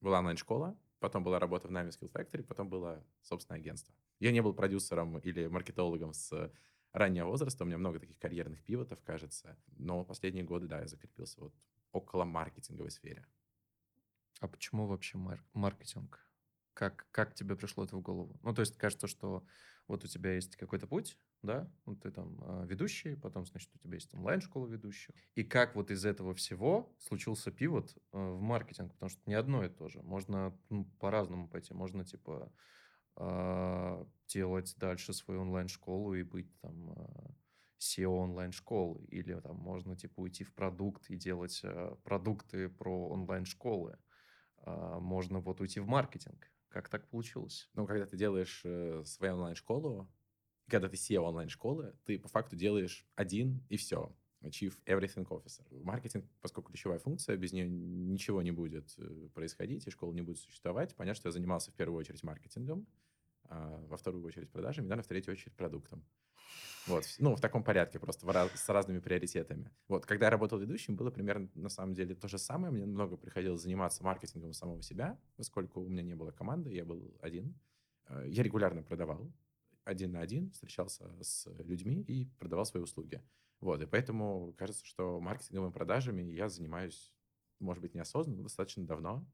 Была 0.00 0.18
онлайн-школа, 0.20 0.78
потом 1.00 1.24
была 1.24 1.38
работа 1.38 1.68
в 1.68 1.72
Nami 1.72 1.88
Skill 1.88 2.12
Factory, 2.12 2.42
потом 2.42 2.68
было 2.68 3.04
собственное 3.22 3.60
агентство. 3.60 3.94
Я 4.20 4.32
не 4.32 4.42
был 4.42 4.54
продюсером 4.54 5.18
или 5.18 5.46
маркетологом 5.46 6.12
с 6.12 6.52
раннего 6.92 7.28
возраста, 7.28 7.64
у 7.64 7.66
меня 7.66 7.78
много 7.78 7.98
таких 7.98 8.18
карьерных 8.18 8.62
пивотов, 8.64 9.02
кажется, 9.02 9.58
но 9.76 10.04
последние 10.04 10.44
годы, 10.44 10.66
да, 10.66 10.80
я 10.80 10.86
закрепился 10.86 11.40
вот 11.40 11.54
около 11.92 12.24
маркетинговой 12.24 12.90
сфере. 12.90 13.26
А 14.40 14.48
почему 14.48 14.86
вообще 14.86 15.18
мар- 15.18 15.44
маркетинг? 15.54 16.26
Как, 16.74 17.06
как 17.10 17.34
тебе 17.34 17.56
пришло 17.56 17.84
это 17.84 17.96
в 17.96 18.02
голову? 18.02 18.38
Ну, 18.42 18.52
то 18.52 18.60
есть 18.60 18.76
кажется, 18.76 19.06
что 19.06 19.46
вот 19.88 20.04
у 20.04 20.08
тебя 20.08 20.34
есть 20.34 20.56
какой-то 20.56 20.86
путь, 20.86 21.16
да, 21.42 21.70
вот 21.84 22.00
ты 22.02 22.10
там 22.10 22.38
а, 22.42 22.64
ведущий, 22.64 23.14
потом, 23.14 23.46
значит, 23.46 23.70
у 23.74 23.78
тебя 23.78 23.94
есть 23.94 24.12
онлайн-школа 24.14 24.66
ведущих. 24.66 25.14
И 25.36 25.44
как 25.44 25.74
вот 25.74 25.90
из 25.90 26.04
этого 26.04 26.34
всего 26.34 26.94
случился 26.98 27.50
пивот 27.50 27.96
а, 28.12 28.32
в 28.34 28.40
маркетинг, 28.40 28.92
потому 28.92 29.08
что 29.08 29.20
не 29.26 29.34
одно 29.34 29.64
и 29.64 29.68
то 29.68 29.88
же. 29.88 30.02
Можно 30.02 30.54
ну, 30.68 30.84
по-разному 30.98 31.48
пойти. 31.48 31.72
Можно, 31.72 32.04
типа, 32.04 32.52
а, 33.14 34.06
делать 34.26 34.74
дальше 34.76 35.14
свою 35.14 35.42
онлайн-школу 35.42 36.14
и 36.14 36.24
быть 36.24 36.52
там 36.60 36.92
SEO 37.78 38.08
онлайн-школы. 38.08 39.04
Или 39.04 39.38
там 39.40 39.56
можно, 39.56 39.96
типа, 39.96 40.20
уйти 40.20 40.44
в 40.44 40.52
продукт 40.52 41.08
и 41.10 41.16
делать 41.16 41.62
продукты 42.02 42.68
про 42.68 43.08
онлайн-школы. 43.08 43.98
Можно 44.66 45.40
вот 45.40 45.60
уйти 45.60 45.80
в 45.80 45.86
маркетинг. 45.86 46.50
Как 46.68 46.88
так 46.88 47.08
получилось? 47.08 47.70
Ну, 47.74 47.86
когда 47.86 48.06
ты 48.06 48.16
делаешь 48.16 48.62
э, 48.64 49.02
свою 49.04 49.34
онлайн-школу, 49.34 50.10
когда 50.68 50.88
ты 50.88 50.96
SEO 50.96 51.20
онлайн-школы, 51.20 51.94
ты 52.04 52.18
по 52.18 52.28
факту 52.28 52.56
делаешь 52.56 53.06
один 53.14 53.64
и 53.68 53.76
все. 53.76 54.14
Chief 54.42 54.74
Everything 54.84 55.26
Officer. 55.28 55.64
Маркетинг, 55.82 56.26
поскольку 56.40 56.70
ключевая 56.70 56.98
функция, 56.98 57.36
без 57.36 57.52
нее 57.52 57.68
ничего 57.68 58.42
не 58.42 58.50
будет 58.50 58.94
э, 58.98 59.28
происходить, 59.34 59.86
и 59.86 59.90
школа 59.90 60.12
не 60.12 60.22
будет 60.22 60.38
существовать. 60.38 60.94
Понятно, 60.94 61.16
что 61.16 61.28
я 61.28 61.32
занимался 61.32 61.70
в 61.70 61.74
первую 61.74 61.98
очередь 61.98 62.22
маркетингом, 62.22 62.86
а 63.05 63.05
во 63.50 63.96
вторую 63.96 64.24
очередь 64.24 64.50
продажами, 64.50 64.86
наверное, 64.86 65.04
в 65.04 65.08
третью 65.08 65.32
очередь 65.32 65.54
продуктом. 65.54 66.04
Вот, 66.86 67.04
ну, 67.18 67.34
в 67.34 67.40
таком 67.40 67.64
порядке, 67.64 67.98
просто 67.98 68.26
с 68.54 68.68
разными 68.68 69.00
приоритетами. 69.00 69.72
Вот, 69.88 70.06
когда 70.06 70.26
я 70.26 70.30
работал 70.30 70.58
ведущим, 70.58 70.94
было 70.94 71.10
примерно, 71.10 71.50
на 71.54 71.68
самом 71.68 71.94
деле, 71.94 72.14
то 72.14 72.28
же 72.28 72.38
самое. 72.38 72.72
Мне 72.72 72.86
много 72.86 73.16
приходилось 73.16 73.62
заниматься 73.62 74.04
маркетингом 74.04 74.52
самого 74.52 74.82
себя, 74.82 75.18
поскольку 75.36 75.80
у 75.80 75.88
меня 75.88 76.02
не 76.02 76.14
было 76.14 76.30
команды, 76.30 76.72
я 76.72 76.84
был 76.84 77.16
один. 77.20 77.58
Э, 78.08 78.24
я 78.28 78.42
регулярно 78.44 78.84
продавал, 78.84 79.32
один 79.84 80.12
на 80.12 80.20
один, 80.20 80.52
встречался 80.52 81.10
с 81.20 81.48
людьми 81.58 82.02
и 82.02 82.26
продавал 82.38 82.64
свои 82.66 82.82
услуги. 82.82 83.20
Вот, 83.60 83.82
и 83.82 83.86
поэтому 83.86 84.54
кажется, 84.56 84.84
что 84.84 85.20
маркетинговыми 85.20 85.72
продажами 85.72 86.22
я 86.22 86.48
занимаюсь, 86.48 87.12
может 87.58 87.82
быть, 87.82 87.94
неосознанно, 87.94 88.44
достаточно 88.44 88.86
давно. 88.86 89.26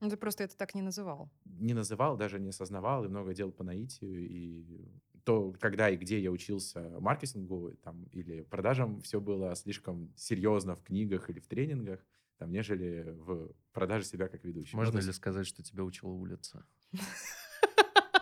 Ну, 0.00 0.10
ты 0.10 0.16
просто 0.16 0.44
это 0.44 0.56
так 0.56 0.74
не 0.74 0.82
называл. 0.82 1.30
Не 1.44 1.74
называл, 1.74 2.16
даже 2.16 2.38
не 2.38 2.50
осознавал, 2.50 3.04
и 3.04 3.08
много 3.08 3.34
делал 3.34 3.52
по 3.52 3.64
наитию. 3.64 4.28
И 4.28 4.90
то, 5.24 5.54
когда 5.58 5.88
и 5.88 5.96
где 5.96 6.20
я 6.20 6.30
учился 6.30 6.80
маркетингу 7.00 7.72
там, 7.82 8.04
или 8.12 8.42
продажам, 8.42 9.00
все 9.00 9.20
было 9.20 9.54
слишком 9.56 10.12
серьезно 10.16 10.76
в 10.76 10.82
книгах 10.82 11.30
или 11.30 11.40
в 11.40 11.46
тренингах, 11.46 12.04
там, 12.38 12.52
нежели 12.52 13.14
в 13.16 13.52
продаже 13.72 14.04
себя 14.04 14.28
как 14.28 14.44
ведущего. 14.44 14.76
Можно 14.76 14.98
ли 14.98 15.12
сказать, 15.12 15.46
что 15.46 15.62
тебя 15.62 15.82
учила 15.82 16.10
улица? 16.10 16.64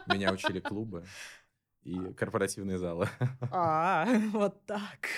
Меня 0.07 0.33
учили 0.33 0.61
клубы 0.61 1.05
и 1.83 2.13
корпоративные 2.15 2.79
залы. 2.79 3.09
А, 3.51 4.07
вот 4.33 4.65
так. 4.67 5.09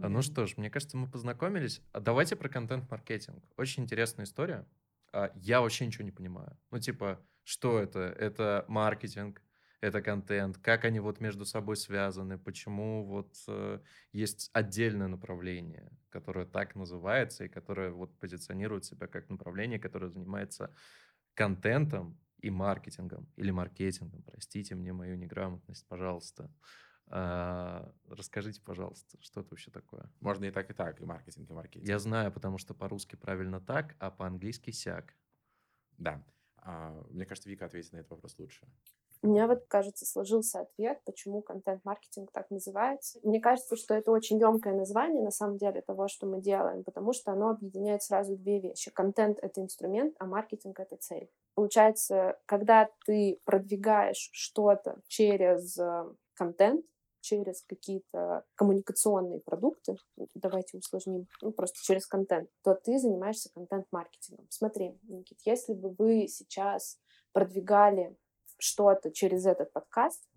А, 0.00 0.08
ну 0.08 0.22
что 0.22 0.46
ж, 0.46 0.56
мне 0.56 0.70
кажется, 0.70 0.96
мы 0.96 1.08
познакомились. 1.08 1.82
А 1.92 2.00
давайте 2.00 2.36
про 2.36 2.48
контент-маркетинг. 2.48 3.44
Очень 3.56 3.84
интересная 3.84 4.24
история. 4.24 4.66
А, 5.12 5.32
я 5.36 5.60
вообще 5.60 5.86
ничего 5.86 6.04
не 6.04 6.12
понимаю. 6.12 6.58
Ну, 6.70 6.78
типа, 6.78 7.24
что 7.44 7.78
это? 7.78 8.00
Это 8.00 8.64
маркетинг, 8.68 9.42
это 9.80 10.02
контент, 10.02 10.58
как 10.58 10.84
они 10.84 11.00
вот 11.00 11.20
между 11.20 11.44
собой 11.44 11.76
связаны, 11.76 12.38
почему 12.38 13.04
вот 13.04 13.36
э, 13.46 13.80
есть 14.12 14.50
отдельное 14.52 15.06
направление, 15.06 15.92
которое 16.08 16.46
так 16.46 16.74
называется 16.74 17.44
и 17.44 17.48
которое 17.48 17.90
вот 17.90 18.18
позиционирует 18.18 18.84
себя 18.84 19.06
как 19.06 19.28
направление, 19.28 19.78
которое 19.78 20.08
занимается 20.08 20.74
контентом 21.34 22.18
и 22.40 22.50
маркетингом, 22.50 23.32
или 23.36 23.50
маркетингом, 23.50 24.22
простите 24.24 24.74
мне 24.74 24.92
мою 24.92 25.16
неграмотность, 25.16 25.86
пожалуйста. 25.86 26.50
А, 27.10 27.90
расскажите, 28.08 28.60
пожалуйста, 28.60 29.16
что 29.20 29.40
это 29.40 29.50
вообще 29.50 29.70
такое? 29.70 30.10
Можно 30.20 30.46
и 30.46 30.50
так, 30.50 30.70
и 30.70 30.74
так, 30.74 31.00
и 31.00 31.04
маркетинг, 31.04 31.50
и 31.50 31.52
маркетинг. 31.52 31.88
Я 31.88 31.98
знаю, 31.98 32.32
потому 32.32 32.58
что 32.58 32.74
по-русски 32.74 33.16
правильно 33.16 33.60
так, 33.60 33.96
а 33.98 34.10
по-английски 34.10 34.70
сяк. 34.70 35.14
Да. 35.96 36.22
А, 36.58 36.92
мне 37.10 37.24
кажется, 37.24 37.48
Вика 37.48 37.66
ответит 37.66 37.92
на 37.92 37.98
этот 37.98 38.10
вопрос 38.10 38.38
лучше. 38.38 38.66
У 39.22 39.28
меня 39.28 39.48
вот, 39.48 39.64
кажется, 39.66 40.06
сложился 40.06 40.60
ответ, 40.60 41.00
почему 41.04 41.42
контент-маркетинг 41.42 42.30
так 42.30 42.50
называется. 42.50 43.18
Мне 43.24 43.40
кажется, 43.40 43.74
что 43.74 43.94
это 43.94 44.12
очень 44.12 44.38
емкое 44.38 44.74
название, 44.74 45.24
на 45.24 45.32
самом 45.32 45.56
деле, 45.56 45.80
того, 45.80 46.06
что 46.06 46.26
мы 46.26 46.40
делаем, 46.40 46.84
потому 46.84 47.12
что 47.12 47.32
оно 47.32 47.50
объединяет 47.50 48.02
сразу 48.02 48.36
две 48.36 48.60
вещи. 48.60 48.92
Контент— 48.92 49.38
это 49.42 49.60
инструмент, 49.60 50.14
а 50.20 50.26
маркетинг— 50.26 50.78
это 50.80 50.96
цель. 50.96 51.28
Получается, 51.54 52.38
когда 52.46 52.88
ты 53.06 53.40
продвигаешь 53.44 54.30
что-то 54.32 55.00
через 55.08 55.76
э, 55.78 56.04
контент, 56.34 56.86
через 57.20 57.62
какие-то 57.62 58.44
коммуникационные 58.54 59.40
продукты, 59.40 59.96
давайте 60.34 60.78
усложним, 60.78 61.26
ну, 61.42 61.52
просто 61.52 61.78
через 61.82 62.06
контент, 62.06 62.48
то 62.62 62.74
ты 62.74 62.98
занимаешься 62.98 63.50
контент-маркетингом. 63.52 64.46
Смотри, 64.50 64.98
Никит, 65.02 65.38
если 65.44 65.74
бы 65.74 65.94
вы 65.98 66.28
сейчас 66.28 66.98
продвигали 67.32 68.16
что-то 68.58 69.10
через 69.10 69.46
этот 69.46 69.72
подкаст, 69.72 70.28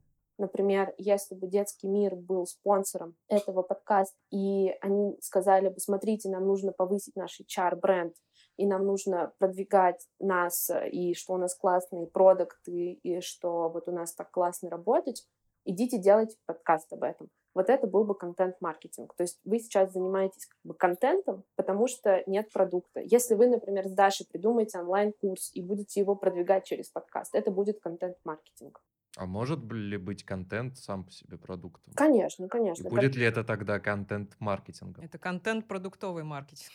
Например, 0.41 0.91
если 0.97 1.35
бы 1.35 1.45
детский 1.45 1.87
мир 1.87 2.15
был 2.15 2.47
спонсором 2.47 3.15
этого 3.27 3.61
подкаста, 3.61 4.17
и 4.31 4.75
они 4.81 5.15
сказали 5.21 5.69
бы, 5.69 5.79
смотрите, 5.79 6.29
нам 6.29 6.47
нужно 6.47 6.71
повысить 6.71 7.15
наш 7.15 7.39
HR-бренд, 7.41 8.15
и 8.57 8.65
нам 8.65 8.87
нужно 8.87 9.33
продвигать 9.37 10.07
нас, 10.17 10.71
и 10.91 11.13
что 11.13 11.33
у 11.33 11.37
нас 11.37 11.53
классные 11.53 12.07
продукты, 12.07 12.93
и 12.93 13.21
что 13.21 13.69
вот 13.69 13.87
у 13.87 13.91
нас 13.91 14.15
так 14.15 14.31
классно 14.31 14.71
работать, 14.71 15.27
идите 15.65 15.97
делайте 15.97 16.37
подкаст 16.45 16.91
об 16.93 17.03
этом. 17.03 17.29
Вот 17.53 17.69
это 17.69 17.85
был 17.85 18.05
бы 18.05 18.15
контент-маркетинг. 18.15 19.13
То 19.15 19.23
есть 19.23 19.39
вы 19.43 19.59
сейчас 19.59 19.91
занимаетесь 19.91 20.45
как 20.45 20.57
бы 20.63 20.73
контентом, 20.73 21.43
потому 21.55 21.87
что 21.87 22.23
нет 22.25 22.51
продукта. 22.51 23.01
Если 23.01 23.35
вы, 23.35 23.47
например, 23.47 23.87
с 23.87 23.91
Дашей 23.91 24.25
придумаете 24.25 24.79
онлайн-курс 24.79 25.51
и 25.53 25.61
будете 25.61 25.99
его 25.99 26.15
продвигать 26.15 26.65
через 26.65 26.89
подкаст, 26.89 27.35
это 27.35 27.51
будет 27.51 27.81
контент-маркетинг. 27.81 28.81
А 29.17 29.25
может 29.25 29.59
ли 29.71 29.97
быть 29.97 30.23
контент 30.23 30.77
сам 30.77 31.03
по 31.03 31.11
себе 31.11 31.37
продуктом? 31.37 31.93
Конечно, 31.95 32.47
конечно. 32.47 32.87
И 32.87 32.89
будет 32.89 33.15
ли 33.15 33.25
это 33.25 33.43
тогда 33.43 33.79
контент-маркетингом? 33.79 35.03
Это 35.03 35.17
контент-продуктовый 35.17 36.23
маркетинг. 36.23 36.71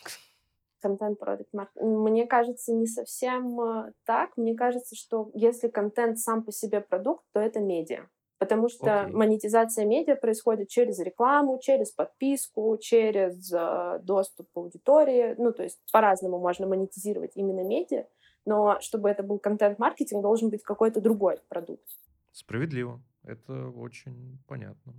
Контент-продукт 0.83 1.55
маркетинг. 1.55 1.83
Мне 1.83 2.27
кажется, 2.27 2.75
не 2.75 2.87
совсем 2.87 3.59
э, 3.59 3.93
так. 4.05 4.37
Мне 4.37 4.55
кажется, 4.55 4.95
что 4.95 5.31
если 5.33 5.69
контент 5.69 6.19
сам 6.19 6.45
по 6.45 6.53
себе 6.53 6.83
продукт, 6.83 7.25
то 7.33 7.41
это 7.41 7.61
медиа. 7.61 8.07
Потому 8.39 8.69
что 8.69 8.87
okay. 8.87 9.11
монетизация 9.11 9.87
медиа 9.87 10.15
происходит 10.17 10.69
через 10.69 10.99
рекламу, 10.99 11.59
через 11.59 11.91
подписку, 11.91 12.77
через 12.81 13.51
э, 13.53 13.99
доступ 14.03 14.51
к 14.53 14.57
аудитории. 14.57 15.35
Ну, 15.39 15.53
то 15.53 15.63
есть 15.63 15.81
по-разному 15.91 16.39
можно 16.39 16.67
монетизировать 16.67 17.33
именно 17.35 17.63
медиа, 17.63 18.07
но 18.45 18.79
чтобы 18.81 19.09
это 19.09 19.23
был 19.23 19.39
контент-маркетинг, 19.39 20.23
должен 20.23 20.51
быть 20.51 20.63
какой-то 20.63 21.01
другой 21.01 21.39
продукт. 21.49 21.87
Справедливо. 22.33 23.01
Это 23.25 23.71
очень 23.71 24.39
понятно. 24.47 24.95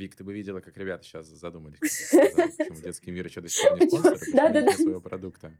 Вик, 0.00 0.16
ты 0.16 0.24
бы 0.24 0.32
видела, 0.32 0.60
как 0.60 0.78
ребята 0.78 1.04
сейчас 1.04 1.26
задумались, 1.26 1.80
почему 2.58 2.80
детский 2.80 3.10
мир 3.10 3.26
еще 3.26 3.42
до 3.42 3.50
сих 3.50 3.68
пор 3.68 3.78
не 3.78 3.90
спонсор, 3.90 4.18
да, 4.32 4.48
да, 4.48 4.62
да. 4.62 4.72
своего 4.72 5.00
продукта. 5.02 5.52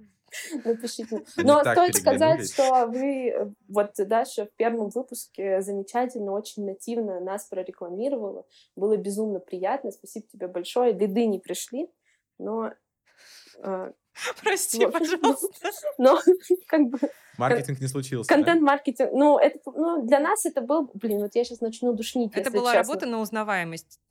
Напишите. 0.64 1.22
Но 1.36 1.60
стоит 1.60 1.94
сказать, 1.96 2.50
что 2.50 2.86
вы, 2.86 3.28
э, 3.28 3.50
вот 3.68 3.92
Даша 3.98 4.46
в 4.46 4.52
первом 4.56 4.88
выпуске 4.88 5.60
замечательно, 5.60 6.32
очень 6.32 6.64
нативно 6.64 7.20
нас 7.20 7.48
прорекламировала. 7.48 8.46
Было 8.76 8.96
безумно 8.96 9.40
приятно. 9.40 9.90
Спасибо 9.90 10.26
тебе 10.32 10.48
большое. 10.48 10.94
Лиды 10.94 11.26
не 11.26 11.38
пришли, 11.38 11.90
но 12.38 12.72
Прости, 14.42 14.86
пожалуйста. 14.86 15.70
Но 15.98 16.20
как 16.66 16.82
бы... 16.88 16.98
Маркетинг 17.38 17.80
не 17.80 17.88
случился, 17.88 18.28
Контент-маркетинг. 18.28 19.10
Ну, 19.12 19.38
это, 19.38 19.58
ну, 19.66 20.06
для 20.06 20.20
нас 20.20 20.44
это 20.44 20.60
был... 20.60 20.90
Блин, 20.94 21.20
вот 21.20 21.34
я 21.34 21.44
сейчас 21.44 21.60
начну 21.60 21.92
душнить, 21.92 22.32
Это 22.34 22.50
была 22.50 22.74
честно. 22.74 22.92
работа 22.92 23.06
на 23.06 23.20
узнаваемость. 23.20 23.98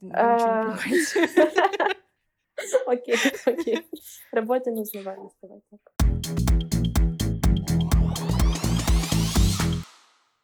Окей, 2.86 3.16
окей. 3.46 3.86
Работа 4.32 4.70
на 4.70 4.82
узнаваемость, 4.82 5.36
давай 5.40 5.60
так. 5.70 5.80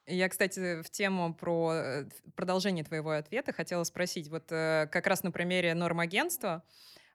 Я, 0.06 0.28
кстати, 0.28 0.82
в 0.82 0.90
тему 0.90 1.34
про 1.34 1.72
э, 1.74 2.04
продолжение 2.36 2.84
твоего 2.84 3.10
ответа 3.10 3.52
хотела 3.52 3.82
спросить. 3.84 4.28
Вот 4.28 4.44
э, 4.50 4.88
как 4.90 5.06
раз 5.08 5.24
на 5.24 5.32
примере 5.32 5.74
норм-агентства, 5.74 6.62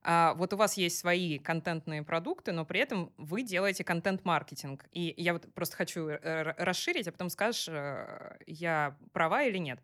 а, 0.04 0.34
вот 0.34 0.54
у 0.54 0.58
вас 0.58 0.78
есть 0.78 0.98
свои 0.98 1.38
контентные 1.38 2.04
продукты, 2.04 2.52
но 2.52 2.66
при 2.66 2.80
этом 2.80 3.14
вы 3.18 3.44
делаете 3.44 3.84
контент-маркетинг. 3.84 4.86
И 4.92 5.14
я 5.18 5.34
вот 5.34 5.54
просто 5.54 5.76
хочу 5.76 6.08
э, 6.08 6.54
расширить, 6.58 7.08
а 7.08 7.12
потом 7.12 7.30
скажешь, 7.30 7.68
э, 7.68 8.38
я 8.48 8.98
права 9.14 9.44
или 9.44 9.58
нет. 9.58 9.80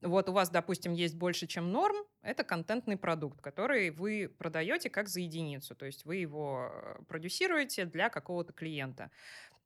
Вот 0.00 0.28
у 0.28 0.32
вас, 0.32 0.48
допустим, 0.48 0.92
есть 0.92 1.16
больше, 1.16 1.46
чем 1.46 1.72
норм, 1.72 1.96
это 2.22 2.44
контентный 2.44 2.96
продукт, 2.96 3.40
который 3.40 3.90
вы 3.90 4.32
продаете 4.38 4.90
как 4.90 5.08
за 5.08 5.20
единицу, 5.20 5.74
то 5.74 5.86
есть 5.86 6.04
вы 6.04 6.16
его 6.16 6.70
э, 6.70 7.02
продюсируете 7.06 7.84
для 7.84 8.08
какого-то 8.08 8.52
клиента. 8.52 9.10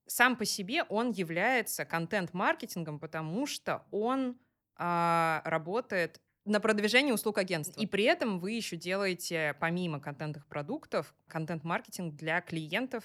Сам 0.07 0.37
по 0.37 0.45
себе 0.45 0.83
он 0.85 1.11
является 1.13 1.85
контент-маркетингом, 1.85 2.99
потому 2.99 3.47
что 3.47 3.85
он 3.93 4.37
а, 4.77 5.43
работает 5.45 6.21
на 6.45 6.61
продвижение 6.61 7.15
услуг 7.15 7.39
агентства. 7.39 7.81
И 7.81 7.87
при 7.87 8.05
этом 8.05 8.39
вы 8.39 8.53
еще 8.53 8.77
делаете, 8.77 9.57
помимо 9.61 10.01
контентных 10.01 10.47
продуктов, 10.47 11.15
контент-маркетинг 11.29 12.15
для 12.15 12.41
клиентов. 12.41 13.05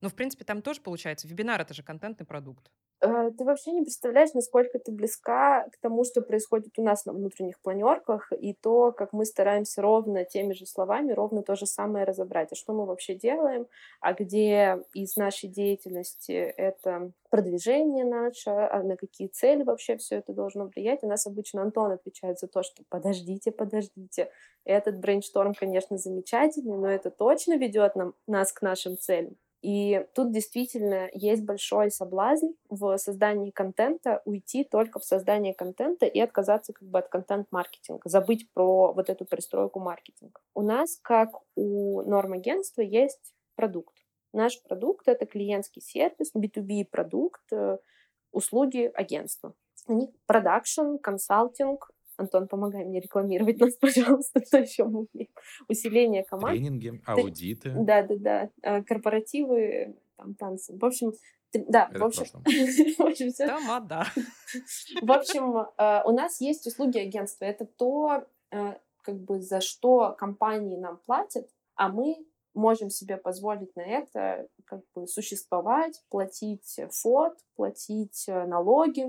Ну, 0.00 0.08
в 0.08 0.14
принципе, 0.14 0.44
там 0.44 0.62
тоже 0.62 0.80
получается. 0.80 1.28
Вебинар— 1.28 1.60
это 1.62 1.74
же 1.74 1.82
контентный 1.82 2.26
продукт. 2.26 2.70
Э, 3.02 3.30
ты 3.36 3.44
вообще 3.44 3.72
не 3.72 3.82
представляешь, 3.82 4.34
насколько 4.34 4.78
ты 4.78 4.92
близка 4.92 5.64
к 5.70 5.78
тому, 5.80 6.04
что 6.04 6.20
происходит 6.20 6.78
у 6.78 6.82
нас 6.82 7.06
на 7.06 7.12
внутренних 7.12 7.58
планерках, 7.60 8.30
и 8.38 8.52
то, 8.52 8.92
как 8.92 9.12
мы 9.12 9.24
стараемся 9.24 9.80
ровно 9.80 10.24
теми 10.24 10.52
же 10.52 10.66
словами, 10.66 11.12
ровно 11.12 11.42
то 11.42 11.56
же 11.56 11.66
самое 11.66 12.04
разобрать. 12.04 12.52
А 12.52 12.56
что 12.56 12.74
мы 12.74 12.84
вообще 12.84 13.14
делаем, 13.14 13.66
а 14.00 14.12
где 14.12 14.82
из 14.92 15.16
нашей 15.16 15.48
деятельности 15.48 16.32
это 16.32 17.12
продвижение 17.30 18.04
наше, 18.04 18.50
а 18.50 18.82
на 18.82 18.96
какие 18.96 19.28
цели 19.28 19.62
вообще 19.62 19.96
все 19.96 20.16
это 20.16 20.34
должно 20.34 20.66
влиять. 20.66 21.02
У 21.02 21.08
нас 21.08 21.26
обычно 21.26 21.62
Антон 21.62 21.92
отвечает 21.92 22.38
за 22.38 22.48
то, 22.48 22.62
что 22.62 22.82
подождите, 22.90 23.50
подождите. 23.50 24.30
Этот 24.64 24.98
брейншторм, 24.98 25.54
конечно, 25.54 25.96
замечательный, 25.96 26.76
но 26.76 26.88
это 26.88 27.10
точно 27.10 27.56
ведет 27.56 27.96
нам, 27.96 28.14
нас 28.26 28.52
к 28.52 28.60
нашим 28.60 28.98
целям. 28.98 29.36
И 29.62 30.06
тут 30.14 30.32
действительно 30.32 31.10
есть 31.12 31.44
большой 31.44 31.90
соблазн 31.90 32.46
в 32.70 32.96
создании 32.96 33.50
контента 33.50 34.22
уйти 34.24 34.64
только 34.64 34.98
в 34.98 35.04
создание 35.04 35.52
контента 35.52 36.06
и 36.06 36.18
отказаться 36.18 36.72
как 36.72 36.88
бы 36.88 36.98
от 36.98 37.08
контент-маркетинга, 37.08 38.08
забыть 38.08 38.50
про 38.52 38.92
вот 38.92 39.10
эту 39.10 39.26
пристройку 39.26 39.78
маркетинга. 39.78 40.40
У 40.54 40.62
нас, 40.62 40.98
как 41.02 41.30
у 41.56 42.00
норм-агентства, 42.02 42.80
есть 42.80 43.34
продукт. 43.54 43.94
Наш 44.32 44.62
продукт— 44.62 45.02
это 45.08 45.26
клиентский 45.26 45.82
сервис, 45.82 46.30
B2B 46.34 46.86
продукт, 46.86 47.42
э, 47.52 47.78
услуги 48.32 48.90
агентства. 48.94 49.54
Они 49.86 50.14
продакшн, 50.26 50.96
консалтинг, 51.02 51.90
Антон, 52.20 52.48
помогай 52.48 52.84
мне 52.84 53.00
рекламировать 53.00 53.58
нас, 53.58 53.74
пожалуйста, 53.80 54.44
что 54.44 54.58
еще 54.58 54.84
мы 54.84 55.06
умеем. 55.12 55.30
Усиление 55.68 56.22
команд. 56.24 56.54
Тренинги, 56.54 57.00
аудиты. 57.06 57.72
Да-да-да. 57.76 58.50
А, 58.62 58.82
корпоративы, 58.82 59.96
там, 60.16 60.34
танцы. 60.34 60.76
В 60.76 60.84
общем, 60.84 61.12
да, 61.52 61.88
Это 61.90 61.98
в 62.00 62.04
общем, 62.04 62.24
в 62.24 63.00
общем 63.00 63.30
все... 63.30 63.46
Тамада. 63.46 64.04
В 65.00 65.10
общем, 65.10 65.66
у 66.06 66.12
нас 66.12 66.40
есть 66.40 66.66
услуги 66.66 66.98
агентства. 66.98 67.46
Это 67.46 67.64
то, 67.64 68.24
а, 68.50 68.78
как 69.02 69.18
бы 69.18 69.40
за 69.40 69.60
что 69.60 70.14
компании 70.18 70.76
нам 70.76 70.98
платят, 70.98 71.48
а 71.74 71.88
мы 71.88 72.16
можем 72.52 72.90
себе 72.90 73.16
позволить 73.16 73.74
на 73.76 73.82
это 73.82 74.48
как 74.64 74.82
бы 74.94 75.06
существовать, 75.06 76.02
платить 76.10 76.80
фот, 76.90 77.38
платить 77.56 78.24
э, 78.28 78.44
налоги, 78.44 79.06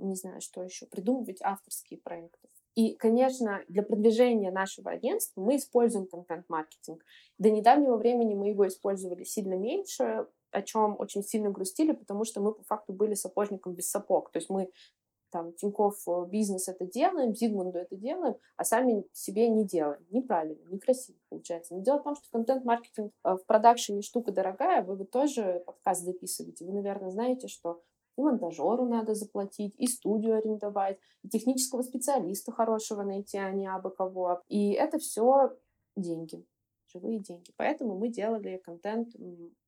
не 0.00 0.14
знаю, 0.14 0.40
что 0.40 0.62
еще, 0.62 0.86
придумывать 0.86 1.42
авторские 1.42 2.00
проекты. 2.00 2.48
И, 2.74 2.94
конечно, 2.94 3.62
для 3.68 3.82
продвижения 3.82 4.50
нашего 4.50 4.90
агентства 4.90 5.40
мы 5.40 5.56
используем 5.56 6.06
контент-маркетинг. 6.06 7.04
До 7.38 7.50
недавнего 7.50 7.96
времени 7.96 8.34
мы 8.34 8.50
его 8.50 8.66
использовали 8.66 9.24
сильно 9.24 9.54
меньше, 9.54 10.26
о 10.52 10.62
чем 10.62 10.96
очень 10.98 11.22
сильно 11.22 11.50
грустили, 11.50 11.92
потому 11.92 12.24
что 12.24 12.40
мы 12.40 12.54
по 12.54 12.62
факту 12.62 12.92
были 12.92 13.14
сапожником 13.14 13.74
без 13.74 13.90
сапог. 13.90 14.30
То 14.30 14.38
есть 14.38 14.50
мы 14.50 14.70
там 15.30 15.52
Тинькофф 15.52 16.08
э, 16.08 16.26
бизнес 16.28 16.68
это 16.68 16.86
делаем, 16.86 17.34
Зигмунду 17.34 17.78
это 17.78 17.96
делаем, 17.96 18.34
а 18.56 18.64
сами 18.64 19.04
себе 19.12 19.48
не 19.48 19.64
делаем. 19.64 20.04
Неправильно, 20.10 20.62
некрасиво 20.68 21.18
получается. 21.28 21.74
Но 21.74 21.82
дело 21.82 21.98
в 21.98 22.02
том, 22.02 22.16
что 22.16 22.24
контент-маркетинг 22.32 23.12
э, 23.24 23.34
в 23.34 23.46
продакшене 23.46 24.02
штука 24.02 24.32
дорогая, 24.32 24.82
вы, 24.82 24.96
вы 24.96 25.04
тоже 25.04 25.62
подкаст 25.66 26.02
записываете. 26.02 26.64
Вы, 26.64 26.72
наверное, 26.72 27.10
знаете, 27.10 27.48
что 27.48 27.80
и 28.16 28.20
монтажеру 28.20 28.86
надо 28.86 29.14
заплатить, 29.14 29.74
и 29.78 29.86
студию 29.86 30.36
арендовать, 30.36 30.98
и 31.22 31.28
технического 31.28 31.82
специалиста 31.82 32.52
хорошего 32.52 33.02
найти, 33.02 33.38
а 33.38 33.50
не 33.50 33.66
абы 33.66 33.90
кого. 33.90 34.42
И 34.48 34.72
это 34.72 34.98
все 34.98 35.56
деньги, 35.96 36.44
живые 36.86 37.18
деньги. 37.20 37.52
Поэтому 37.56 37.96
мы 37.98 38.08
делали 38.08 38.60
контент 38.64 39.14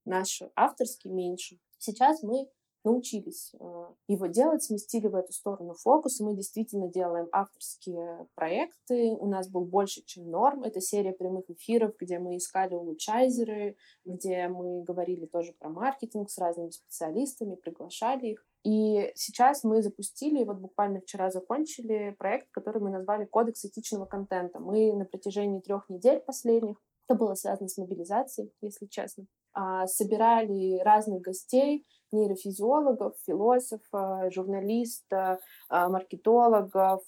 наш 0.04 0.42
авторский 0.56 1.10
меньше. 1.10 1.58
Сейчас 1.78 2.22
мы 2.22 2.48
научились 2.84 3.52
э, 3.58 3.86
его 4.08 4.26
делать, 4.26 4.62
сместили 4.62 5.06
в 5.06 5.14
эту 5.14 5.32
сторону 5.32 5.74
фокус, 5.74 6.20
и 6.20 6.24
мы 6.24 6.34
действительно 6.34 6.88
делаем 6.88 7.28
авторские 7.32 8.26
проекты. 8.34 9.16
У 9.18 9.26
нас 9.26 9.48
был 9.48 9.64
больше, 9.64 10.02
чем 10.04 10.30
норм. 10.30 10.64
Это 10.64 10.80
серия 10.80 11.12
прямых 11.12 11.48
эфиров, 11.50 11.94
где 11.98 12.18
мы 12.18 12.36
искали 12.36 12.74
улучшайзеры, 12.74 13.76
где 14.04 14.48
мы 14.48 14.82
говорили 14.82 15.26
тоже 15.26 15.52
про 15.58 15.68
маркетинг 15.68 16.30
с 16.30 16.38
разными 16.38 16.70
специалистами, 16.70 17.54
приглашали 17.54 18.28
их. 18.28 18.46
И 18.64 19.10
сейчас 19.16 19.64
мы 19.64 19.82
запустили, 19.82 20.44
вот 20.44 20.58
буквально 20.58 21.00
вчера 21.00 21.30
закончили 21.30 22.14
проект, 22.18 22.48
который 22.52 22.80
мы 22.80 22.90
назвали 22.90 23.24
«Кодекс 23.24 23.64
этичного 23.64 24.06
контента». 24.06 24.60
Мы 24.60 24.92
на 24.92 25.04
протяжении 25.04 25.60
трех 25.60 25.88
недель 25.88 26.20
последних, 26.20 26.76
это 27.08 27.18
было 27.18 27.34
связано 27.34 27.68
с 27.68 27.76
мобилизацией, 27.76 28.52
если 28.60 28.86
честно, 28.86 29.26
а, 29.52 29.86
собирали 29.86 30.78
разных 30.78 31.20
гостей, 31.20 31.84
нейрофизиологов, 32.12 33.14
философов, 33.26 34.32
журналистов, 34.32 35.40
а, 35.68 35.88
маркетологов, 35.88 37.02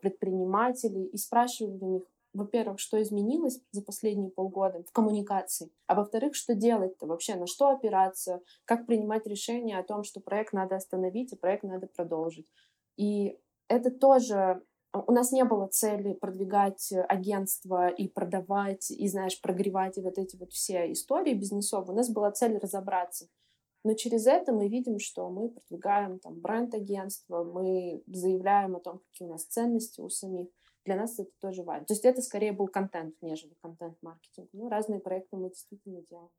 предпринимателей 0.00 1.06
и 1.06 1.16
спрашивали 1.16 1.78
у 1.80 1.94
них, 1.94 2.02
во-первых, 2.32 2.78
что 2.78 3.00
изменилось 3.02 3.60
за 3.72 3.82
последние 3.82 4.30
полгода 4.30 4.82
в 4.82 4.92
коммуникации, 4.92 5.70
а 5.86 5.94
во-вторых, 5.94 6.34
что 6.34 6.54
делать-то 6.54 7.06
вообще, 7.06 7.34
на 7.34 7.46
что 7.46 7.68
опираться, 7.70 8.40
как 8.64 8.86
принимать 8.86 9.26
решение 9.26 9.78
о 9.78 9.84
том, 9.84 10.04
что 10.04 10.20
проект 10.20 10.52
надо 10.52 10.76
остановить, 10.76 11.32
а 11.32 11.36
проект 11.36 11.64
надо 11.64 11.88
продолжить. 11.88 12.46
И 12.96 13.38
это 13.68 13.90
тоже 13.90 14.62
у 14.92 15.12
нас 15.12 15.30
не 15.30 15.44
было 15.44 15.68
цели 15.68 16.14
продвигать 16.14 16.92
агентство 17.08 17.88
и 17.88 18.08
продавать, 18.08 18.90
и, 18.90 19.08
знаешь, 19.08 19.40
прогревать 19.40 19.98
и 19.98 20.00
вот 20.00 20.18
эти 20.18 20.36
вот 20.36 20.52
все 20.52 20.90
истории 20.90 21.34
бизнесовые. 21.34 21.92
У 21.92 21.96
нас 21.96 22.10
была 22.10 22.32
цель 22.32 22.58
разобраться. 22.58 23.28
Но 23.82 23.94
через 23.94 24.26
это 24.26 24.52
мы 24.52 24.68
видим, 24.68 24.98
что 24.98 25.30
мы 25.30 25.48
продвигаем 25.48 26.18
там 26.18 26.38
бренд 26.38 26.74
агентства, 26.74 27.44
мы 27.44 28.02
заявляем 28.06 28.76
о 28.76 28.80
том, 28.80 28.98
какие 28.98 29.26
у 29.26 29.30
нас 29.30 29.44
ценности 29.44 30.00
у 30.00 30.08
самих. 30.10 30.48
Для 30.84 30.96
нас 30.96 31.18
это 31.18 31.30
тоже 31.40 31.62
важно. 31.62 31.86
То 31.86 31.94
есть 31.94 32.04
это 32.04 32.20
скорее 32.22 32.52
был 32.52 32.68
контент, 32.68 33.14
нежели 33.22 33.54
контент-маркетинг. 33.62 34.48
Ну, 34.52 34.68
разные 34.68 35.00
проекты 35.00 35.36
мы 35.36 35.48
действительно 35.48 36.02
делаем. 36.02 36.30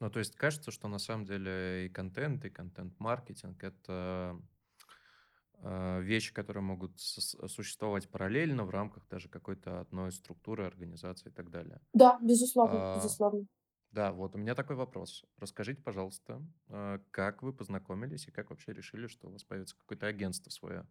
Ну, 0.00 0.10
то 0.10 0.18
есть 0.18 0.36
кажется, 0.36 0.70
что 0.70 0.88
на 0.88 0.98
самом 0.98 1.24
деле 1.24 1.86
и 1.86 1.88
контент, 1.88 2.44
и 2.44 2.50
контент-маркетинг— 2.50 3.62
это 3.62 4.38
э, 5.58 6.00
вещи, 6.02 6.34
которые 6.34 6.62
могут 6.62 6.98
существовать 6.98 8.10
параллельно 8.10 8.64
в 8.64 8.70
рамках 8.70 9.06
даже 9.08 9.28
какой-то 9.28 9.80
одной 9.80 10.12
структуры, 10.12 10.66
организации 10.66 11.30
и 11.30 11.32
так 11.32 11.50
далее. 11.50 11.80
Да, 11.92 12.18
безусловно, 12.20 12.94
а, 12.94 12.96
безусловно. 12.96 13.46
Да, 13.94 14.10
вот 14.10 14.34
у 14.34 14.38
меня 14.38 14.56
такой 14.56 14.74
вопрос. 14.74 15.24
Расскажите, 15.38 15.80
пожалуйста, 15.80 16.42
э, 16.66 16.98
как 17.12 17.44
вы 17.44 17.52
познакомились 17.52 18.26
и 18.26 18.32
как 18.32 18.50
вообще 18.50 18.72
решили, 18.72 19.06
что 19.06 19.28
у 19.28 19.30
вас 19.30 19.44
появится 19.44 19.76
какое-то 19.76 20.08
агентство 20.08 20.50
свое? 20.50 20.84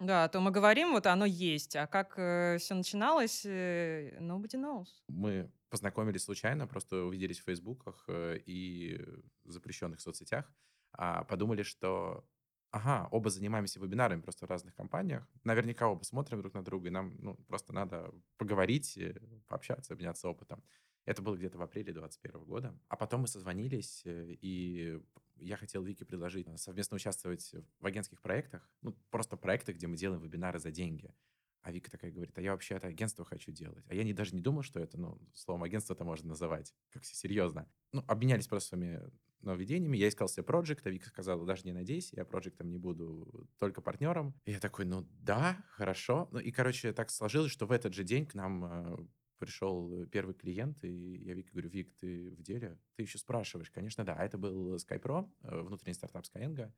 Да, 0.00 0.24
а 0.24 0.28
то 0.28 0.40
мы 0.40 0.50
говорим, 0.50 0.92
вот 0.92 1.06
оно 1.06 1.26
есть, 1.26 1.76
а 1.76 1.86
как 1.86 2.18
э, 2.18 2.56
все 2.58 2.74
начиналось, 2.74 3.44
э, 3.44 4.16
nobody 4.20 4.54
knows. 4.54 4.86
Мы 5.08 5.52
познакомились 5.68 6.24
случайно, 6.24 6.66
просто 6.66 7.04
увиделись 7.04 7.40
в 7.40 7.44
фейсбуках 7.44 8.04
э, 8.08 8.38
и 8.46 9.06
запрещенных 9.44 10.00
соцсетях, 10.00 10.50
а 10.92 11.24
подумали, 11.24 11.62
что 11.62 12.26
ага, 12.70 13.06
оба 13.10 13.28
занимаемся 13.28 13.80
вебинарами 13.80 14.22
просто 14.22 14.46
в 14.46 14.50
разных 14.50 14.74
компаниях. 14.74 15.28
Наверняка 15.44 15.88
оба 15.88 16.04
смотрим 16.04 16.40
друг 16.40 16.54
на 16.54 16.64
друга, 16.64 16.88
и 16.88 16.90
нам 16.90 17.16
ну, 17.18 17.34
просто 17.48 17.74
надо 17.74 18.14
поговорить, 18.38 18.96
э, 18.96 19.20
пообщаться, 19.46 19.92
обменяться 19.92 20.28
опытом. 20.30 20.64
Это 21.06 21.22
было 21.22 21.36
где-то 21.36 21.56
в 21.56 21.62
апреле 21.62 21.92
2021 21.92 22.44
года. 22.44 22.78
А 22.88 22.96
потом 22.96 23.22
мы 23.22 23.28
созвонились, 23.28 24.02
э, 24.04 24.36
и 24.40 25.00
я 25.36 25.56
хотел 25.56 25.82
Вике 25.82 26.04
предложить 26.04 26.46
совместно 26.58 26.96
участвовать 26.96 27.54
в 27.80 27.86
агентских 27.86 28.20
проектах, 28.20 28.68
ну, 28.82 28.92
просто 29.10 29.36
проекты, 29.36 29.72
где 29.72 29.86
мы 29.86 29.96
делаем 29.96 30.20
вебинары 30.20 30.58
за 30.58 30.70
деньги. 30.70 31.14
А 31.62 31.72
Вика 31.72 31.90
такая 31.90 32.12
говорит, 32.12 32.38
а 32.38 32.40
я 32.40 32.52
вообще 32.52 32.76
это 32.76 32.86
агентство 32.86 33.24
хочу 33.24 33.50
делать. 33.50 33.84
А 33.88 33.94
я 33.94 34.04
не, 34.04 34.12
даже 34.12 34.34
не 34.34 34.40
думал, 34.40 34.62
что 34.62 34.78
это, 34.78 34.98
ну, 34.98 35.20
словом 35.34 35.64
агентство 35.64 35.94
это 35.94 36.04
можно 36.04 36.28
называть. 36.28 36.74
Как 36.90 37.02
все 37.02 37.14
серьезно. 37.14 37.68
Ну, 37.92 38.04
обменялись 38.06 38.46
просто 38.46 38.68
своими 38.68 39.02
нововведениями. 39.40 39.96
Я 39.96 40.08
искал 40.08 40.28
себе 40.28 40.44
проект, 40.44 40.86
а 40.86 40.90
Вика 40.90 41.08
сказала, 41.08 41.44
даже 41.44 41.64
не 41.64 41.72
надейся, 41.72 42.14
я 42.16 42.24
проектом 42.24 42.70
не 42.70 42.78
буду, 42.78 43.48
только 43.58 43.80
партнером. 43.80 44.40
И 44.44 44.52
я 44.52 44.60
такой, 44.60 44.84
ну 44.84 45.08
да, 45.20 45.64
хорошо. 45.70 46.28
Ну 46.30 46.38
и, 46.38 46.52
короче, 46.52 46.92
так 46.92 47.10
сложилось, 47.10 47.50
что 47.50 47.66
в 47.66 47.72
этот 47.72 47.94
же 47.94 48.04
день 48.04 48.26
к 48.26 48.34
нам 48.34 48.64
э, 48.64 48.96
пришел 49.38 50.02
э, 50.02 50.06
первый 50.06 50.34
клиент, 50.34 50.84
и 50.84 51.16
я 51.24 51.34
Вике 51.34 51.50
говорю, 51.52 51.70
Вик, 51.70 51.92
ты 51.94 52.30
в 52.30 52.42
деле? 52.42 52.78
Ты 52.94 53.02
еще 53.02 53.18
спрашиваешь? 53.18 53.70
Конечно, 53.70 54.04
да. 54.04 54.16
Это 54.16 54.38
был 54.38 54.76
SkyPro, 54.76 55.28
э, 55.42 55.60
внутренний 55.60 55.94
стартап 55.94 56.24
Skyeng, 56.24 56.70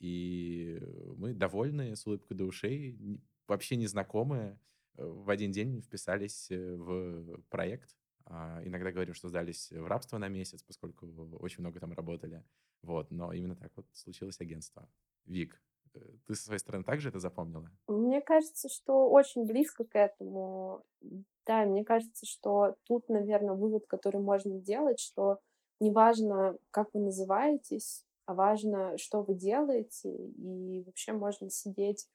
и 0.00 0.80
мы 1.16 1.34
довольны, 1.34 1.96
с 1.96 2.06
улыбкой 2.06 2.36
до 2.36 2.44
ушей, 2.44 3.20
вообще 3.46 3.76
незнакомые, 3.76 4.58
э, 4.96 5.04
в 5.04 5.28
один 5.30 5.52
день 5.52 5.80
вписались 5.82 6.48
в 6.50 7.40
проект. 7.48 7.96
А, 8.30 8.60
иногда 8.64 8.92
говорим, 8.92 9.14
что 9.14 9.28
сдались 9.28 9.70
в 9.72 9.86
рабство 9.86 10.18
на 10.18 10.28
месяц, 10.28 10.62
поскольку 10.62 11.06
очень 11.40 11.60
много 11.60 11.80
там 11.80 11.92
работали. 11.92 12.44
Вот, 12.82 13.10
но 13.10 13.32
именно 13.32 13.56
так 13.56 13.72
вот 13.74 13.86
случилось 13.92 14.40
агентство. 14.40 14.88
Вик, 15.24 15.60
ты 16.26 16.34
со 16.34 16.44
своей 16.44 16.58
стороны 16.58 16.84
также 16.84 17.08
это 17.08 17.20
запомнила? 17.20 17.68
Мне 17.86 18.20
кажется, 18.20 18.68
что 18.68 19.08
очень 19.08 19.46
близко 19.46 19.84
к 19.84 19.96
этому. 19.96 20.82
Да, 21.46 21.64
мне 21.64 21.84
кажется, 21.84 22.26
что 22.26 22.76
тут, 22.84 23.08
наверное, 23.08 23.54
вывод, 23.54 23.86
который 23.86 24.20
можно 24.20 24.58
делать, 24.58 25.00
что 25.00 25.38
неважно, 25.80 26.56
как 26.70 26.88
вы 26.92 27.00
называетесь, 27.00 28.04
а 28.26 28.34
важно, 28.34 28.98
что 28.98 29.22
вы 29.22 29.34
делаете, 29.34 30.10
и 30.10 30.82
вообще 30.84 31.12
можно 31.12 31.48
сидеть 31.48 32.06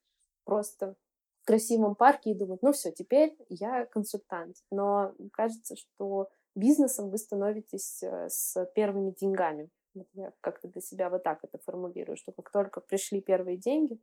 просто 0.43 0.95
в 1.41 1.45
красивом 1.45 1.95
парке 1.95 2.31
и 2.31 2.35
думать, 2.35 2.61
ну 2.61 2.71
все, 2.71 2.91
теперь 2.91 3.35
я 3.49 3.85
консультант. 3.85 4.57
Но 4.71 5.13
кажется, 5.31 5.75
что 5.75 6.29
бизнесом 6.55 7.09
вы 7.09 7.17
становитесь 7.17 8.03
э, 8.03 8.29
с 8.29 8.65
первыми 8.75 9.11
деньгами. 9.11 9.69
Я 10.13 10.33
как-то 10.41 10.67
для 10.67 10.81
себя 10.81 11.09
вот 11.09 11.23
так 11.23 11.43
это 11.43 11.57
формулирую, 11.59 12.17
что 12.17 12.31
как 12.31 12.51
только 12.51 12.81
пришли 12.81 13.21
первые 13.21 13.57
деньги, 13.57 13.99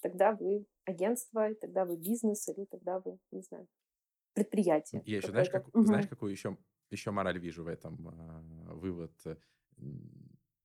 тогда 0.00 0.32
вы 0.32 0.66
агентство, 0.84 1.50
и 1.50 1.54
тогда 1.54 1.84
вы 1.84 1.96
бизнес, 1.96 2.48
или 2.48 2.64
тогда 2.64 3.00
вы, 3.00 3.18
не 3.30 3.42
знаю, 3.42 3.66
предприятие. 4.34 5.02
Я 5.04 5.16
еще, 5.18 5.30
знаешь, 5.30 5.50
как, 5.50 5.68
угу. 5.68 5.84
знаешь, 5.84 6.08
какую 6.08 6.32
еще, 6.32 6.56
еще 6.90 7.10
мораль 7.10 7.38
вижу 7.38 7.64
в 7.64 7.68
этом 7.68 8.08
э, 8.08 8.74
вывод? 8.74 9.12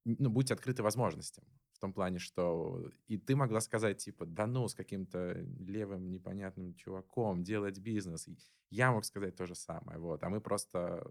Ну, 0.04 0.30
будьте 0.30 0.54
открыты 0.54 0.84
возможностям. 0.84 1.46
В 1.74 1.80
том 1.80 1.94
плане, 1.94 2.20
что 2.20 2.90
и 3.08 3.18
ты 3.18 3.36
могла 3.36 3.62
сказать, 3.62 3.98
типа, 3.98 4.26
да 4.26 4.46
ну, 4.46 4.68
с 4.68 4.76
каким-то 4.76 5.34
левым 5.60 6.10
непонятным 6.10 6.76
чуваком 6.76 7.44
делать 7.44 7.80
бизнес. 7.80 8.28
Я 8.70 8.92
мог 8.92 9.06
сказать 9.06 9.36
то 9.36 9.46
же 9.46 9.56
самое, 9.56 10.00
вот. 10.00 10.24
А 10.24 10.30
мы 10.30 10.42
просто, 10.42 11.04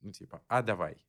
ну, 0.00 0.12
типа, 0.12 0.42
а 0.48 0.62
давай. 0.62 1.06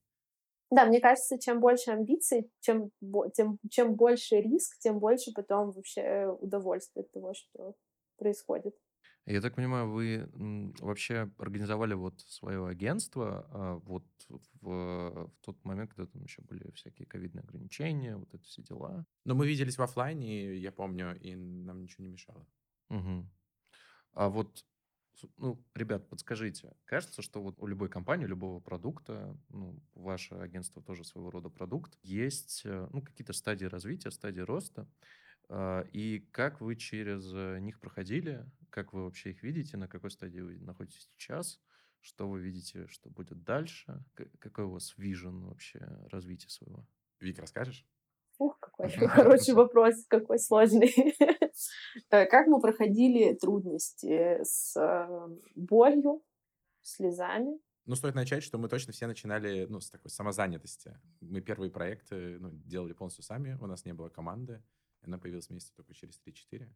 Да, 0.72 0.86
мне 0.86 1.02
кажется, 1.02 1.38
чем 1.38 1.60
больше 1.60 1.92
амбиций, 1.92 2.50
чем, 2.62 2.92
тем, 3.34 3.60
чем 3.70 3.96
больше 3.96 4.38
риск, 4.38 4.80
тем 4.80 5.00
больше 5.00 5.32
потом 5.34 5.72
вообще 5.72 6.28
удовольствие 6.40 7.04
от 7.04 7.12
того, 7.12 7.34
что 7.34 7.76
происходит. 8.18 8.74
Я 9.26 9.42
так 9.42 9.54
понимаю, 9.56 9.92
вы 9.92 10.30
вообще 10.80 11.30
организовали 11.38 11.94
вот 11.94 12.22
свое 12.22 12.66
агентство 12.68 13.48
а, 13.52 13.76
вот 13.86 14.06
в, 14.62 15.30
в 15.30 15.32
тот 15.42 15.64
момент, 15.64 15.94
когда 15.94 16.08
там 16.12 16.24
еще 16.24 16.42
были 16.42 16.72
всякие 16.72 17.06
ковидные 17.06 17.44
ограничения, 17.44 18.16
вот 18.16 18.34
это 18.34 18.44
все 18.44 18.64
дела. 18.64 19.06
Но 19.26 19.36
мы 19.36 19.48
виделись 19.48 19.78
в 19.78 19.82
офлайне, 19.82 20.56
я 20.56 20.72
помню, 20.72 21.20
и 21.20 21.36
нам 21.36 21.82
ничего 21.82 22.06
не 22.06 22.12
мешало. 22.12 22.48
Угу. 22.90 23.26
А 24.14 24.30
вот 24.30 24.66
ну, 25.38 25.64
ребят, 25.76 26.10
подскажите, 26.10 26.74
кажется, 26.86 27.22
что 27.22 27.42
вот 27.42 27.56
у 27.60 27.68
любой 27.68 27.90
компании, 27.90 28.26
у 28.26 28.30
любого 28.30 28.60
продукта, 28.60 29.38
ну, 29.50 29.82
ваше 29.94 30.36
агентство 30.36 30.82
тоже 30.82 31.04
своего 31.04 31.32
рода 31.32 31.50
продукт, 31.50 31.98
есть, 32.04 32.62
э, 32.66 32.88
ну, 32.92 33.02
какие-то 33.02 33.34
стадии 33.34 33.66
развития, 33.66 34.12
стадии 34.12 34.42
роста, 34.42 34.88
а, 35.50 35.82
и 35.92 36.20
как 36.32 36.62
вы 36.62 36.76
через 36.76 37.32
э, 37.34 37.60
них 37.60 37.80
проходили, 37.80 38.46
как 38.70 38.94
вы 38.94 39.04
вообще 39.04 39.32
их 39.32 39.44
видите, 39.44 39.78
на 39.78 39.88
какой 39.88 40.12
стадии 40.12 40.40
вы 40.40 40.60
находитесь 40.60 41.10
сейчас, 41.18 41.60
что 42.00 42.30
вы 42.30 42.42
видите, 42.42 42.88
что 42.88 43.10
будет 43.10 43.44
дальше, 43.44 44.04
какой 44.40 44.66
у 44.66 44.72
вас 44.72 44.98
вижен 44.98 45.46
вообще 45.46 45.80
развития 46.10 46.50
своего? 46.50 46.88
Вик, 47.20 47.38
расскажешь? 47.40 47.86
Какой 48.82 49.08
хороший 49.08 49.54
вопрос, 49.54 50.06
какой 50.08 50.40
сложный. 50.40 50.94
Э, 52.10 52.26
как 52.26 52.48
мы 52.48 52.60
проходили 52.60 53.34
трудности 53.34 54.40
с 54.44 54.76
э, 54.78 55.28
болью, 55.56 56.24
слезами? 56.82 57.60
Ну, 57.86 57.96
стоит 57.96 58.16
начать, 58.16 58.44
что 58.44 58.58
мы 58.58 58.70
точно 58.70 58.94
все 58.94 59.08
начинали 59.08 59.66
ну, 59.70 59.80
с 59.80 59.90
такой 59.90 60.10
самозанятости. 60.10 60.98
Мы 61.20 61.42
первые 61.42 61.72
проекты 61.72 62.40
ну, 62.40 62.52
делали 62.52 62.94
полностью 62.94 63.24
сами, 63.24 63.58
у 63.60 63.68
нас 63.68 63.86
не 63.86 63.94
было 63.94 64.10
команды. 64.10 64.64
Она 65.02 65.18
появилась 65.18 65.50
месяца 65.50 65.74
только 65.76 65.94
через 65.94 66.20
3-4. 66.26 66.70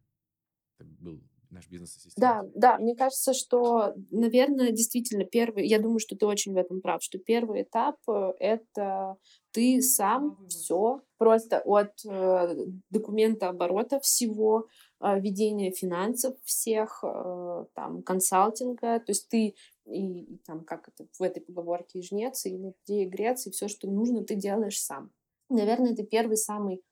Это 0.78 0.84
был 0.84 1.22
наш 1.50 1.68
бизнес-ассистент. 1.68 2.16
Да, 2.16 2.44
да, 2.54 2.78
мне 2.78 2.94
кажется, 2.94 3.32
что, 3.32 3.94
наверное, 4.10 4.72
действительно 4.72 5.24
первый, 5.24 5.66
я 5.66 5.78
думаю, 5.78 5.98
что 5.98 6.16
ты 6.16 6.26
очень 6.26 6.52
в 6.52 6.56
этом 6.56 6.80
прав, 6.80 7.02
что 7.02 7.18
первый 7.18 7.62
этап 7.62 7.96
э,— 8.08 8.32
это 8.40 9.16
ты 9.52 9.80
сам 9.80 10.36
все, 10.48 11.00
просто 11.16 11.60
от 11.64 11.92
э, 12.04 12.66
документа 12.90 13.48
оборота 13.48 14.00
всего, 14.00 14.66
э, 15.00 15.18
ведения 15.18 15.72
финансов 15.72 16.36
всех, 16.44 17.02
э, 17.02 17.64
там, 17.74 18.02
консалтинга, 18.02 19.00
то 19.00 19.08
есть 19.08 19.28
ты 19.28 19.54
и, 19.86 20.38
там, 20.44 20.64
как 20.64 20.88
это 20.88 21.06
в 21.18 21.22
этой 21.22 21.40
поговорке, 21.40 22.00
и 22.00 22.02
жнец, 22.02 22.44
и 22.44 22.58
на 22.58 22.72
и 22.86 23.06
грец, 23.06 23.46
и 23.46 23.50
все, 23.50 23.68
что 23.68 23.88
нужно, 23.88 24.24
ты 24.24 24.34
делаешь 24.34 24.80
сам. 24.80 25.10
Наверное, 25.48 25.92
это 25.92 26.02
первый 26.02 26.36
самый 26.36 26.82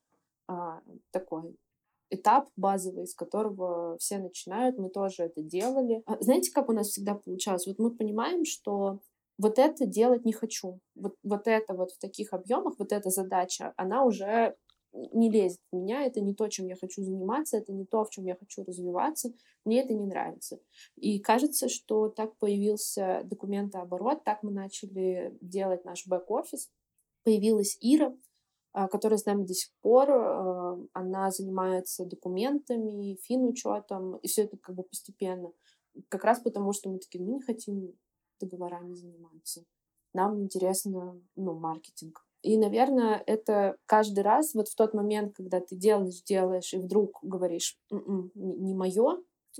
а, 0.47 0.81
такой 1.11 1.55
этап 2.09 2.49
базовый, 2.55 3.07
с 3.07 3.13
которого 3.13 3.97
все 3.97 4.17
начинают. 4.17 4.77
Мы 4.77 4.89
тоже 4.89 5.23
это 5.23 5.41
делали. 5.41 6.03
А 6.05 6.17
знаете, 6.21 6.51
как 6.51 6.69
у 6.69 6.73
нас 6.73 6.89
всегда 6.89 7.15
получалось? 7.15 7.67
Вот 7.67 7.79
мы 7.79 7.91
понимаем, 7.91 8.45
что 8.45 8.99
вот 9.37 9.59
это 9.59 9.85
делать 9.85 10.25
не 10.25 10.33
хочу. 10.33 10.79
Вот, 10.95 11.15
вот 11.23 11.47
это 11.47 11.73
вот 11.73 11.91
в 11.91 11.99
таких 11.99 12.33
объемах, 12.33 12.75
вот 12.79 12.91
эта 12.91 13.09
задача, 13.09 13.73
она 13.75 14.05
уже 14.05 14.55
не 15.13 15.29
лезет 15.29 15.59
в 15.71 15.75
меня, 15.75 16.05
это 16.05 16.21
не 16.21 16.33
то, 16.33 16.47
чем 16.47 16.67
я 16.67 16.75
хочу 16.75 17.03
заниматься, 17.03 17.57
это 17.57 17.73
не 17.73 17.85
то, 17.85 18.05
в 18.05 18.09
чем 18.09 18.25
я 18.25 18.35
хочу 18.35 18.63
развиваться, 18.63 19.33
мне 19.65 19.83
это 19.83 19.93
не 19.93 20.05
нравится. 20.05 20.59
И 20.95 21.19
кажется, 21.19 21.67
что 21.67 22.07
так 22.07 22.37
появился 22.37 23.21
документооборот, 23.25 24.23
так 24.23 24.41
мы 24.41 24.51
начали 24.51 25.37
делать 25.41 25.83
наш 25.83 26.07
бэк-офис. 26.07 26.69
Появилась 27.23 27.77
Ира, 27.81 28.15
которая 28.89 29.17
с 29.17 29.25
нами 29.25 29.45
до 29.45 29.53
сих 29.53 29.71
пор. 29.81 30.09
А, 30.11 30.77
она 30.93 31.31
занимается 31.31 32.05
документами, 32.05 33.17
финучетом, 33.23 34.17
и 34.17 34.27
все 34.27 34.43
это 34.43 34.57
как 34.57 34.75
бы 34.75 34.83
постепенно. 34.83 35.51
Как 36.09 36.23
раз 36.23 36.39
потому, 36.39 36.73
что 36.73 36.89
мы 36.89 36.99
такие, 36.99 37.23
мы 37.23 37.33
не 37.33 37.41
хотим 37.41 37.93
договорами 38.39 38.93
заниматься. 38.93 39.63
Нам 40.13 40.41
интересно, 40.43 41.19
ну, 41.35 41.53
маркетинг. 41.53 42.25
И, 42.41 42.57
наверное, 42.57 43.23
это 43.25 43.75
каждый 43.85 44.23
раз, 44.23 44.53
вот 44.53 44.67
в 44.67 44.75
тот 44.75 44.93
момент, 44.93 45.35
когда 45.35 45.59
ты 45.59 45.75
делаешь, 45.75 46.21
делаешь, 46.21 46.73
и 46.73 46.77
вдруг 46.77 47.17
говоришь, 47.23 47.79
«М-м, 47.91 48.31
не, 48.35 48.55
не 48.57 48.75
мое, 48.75 49.17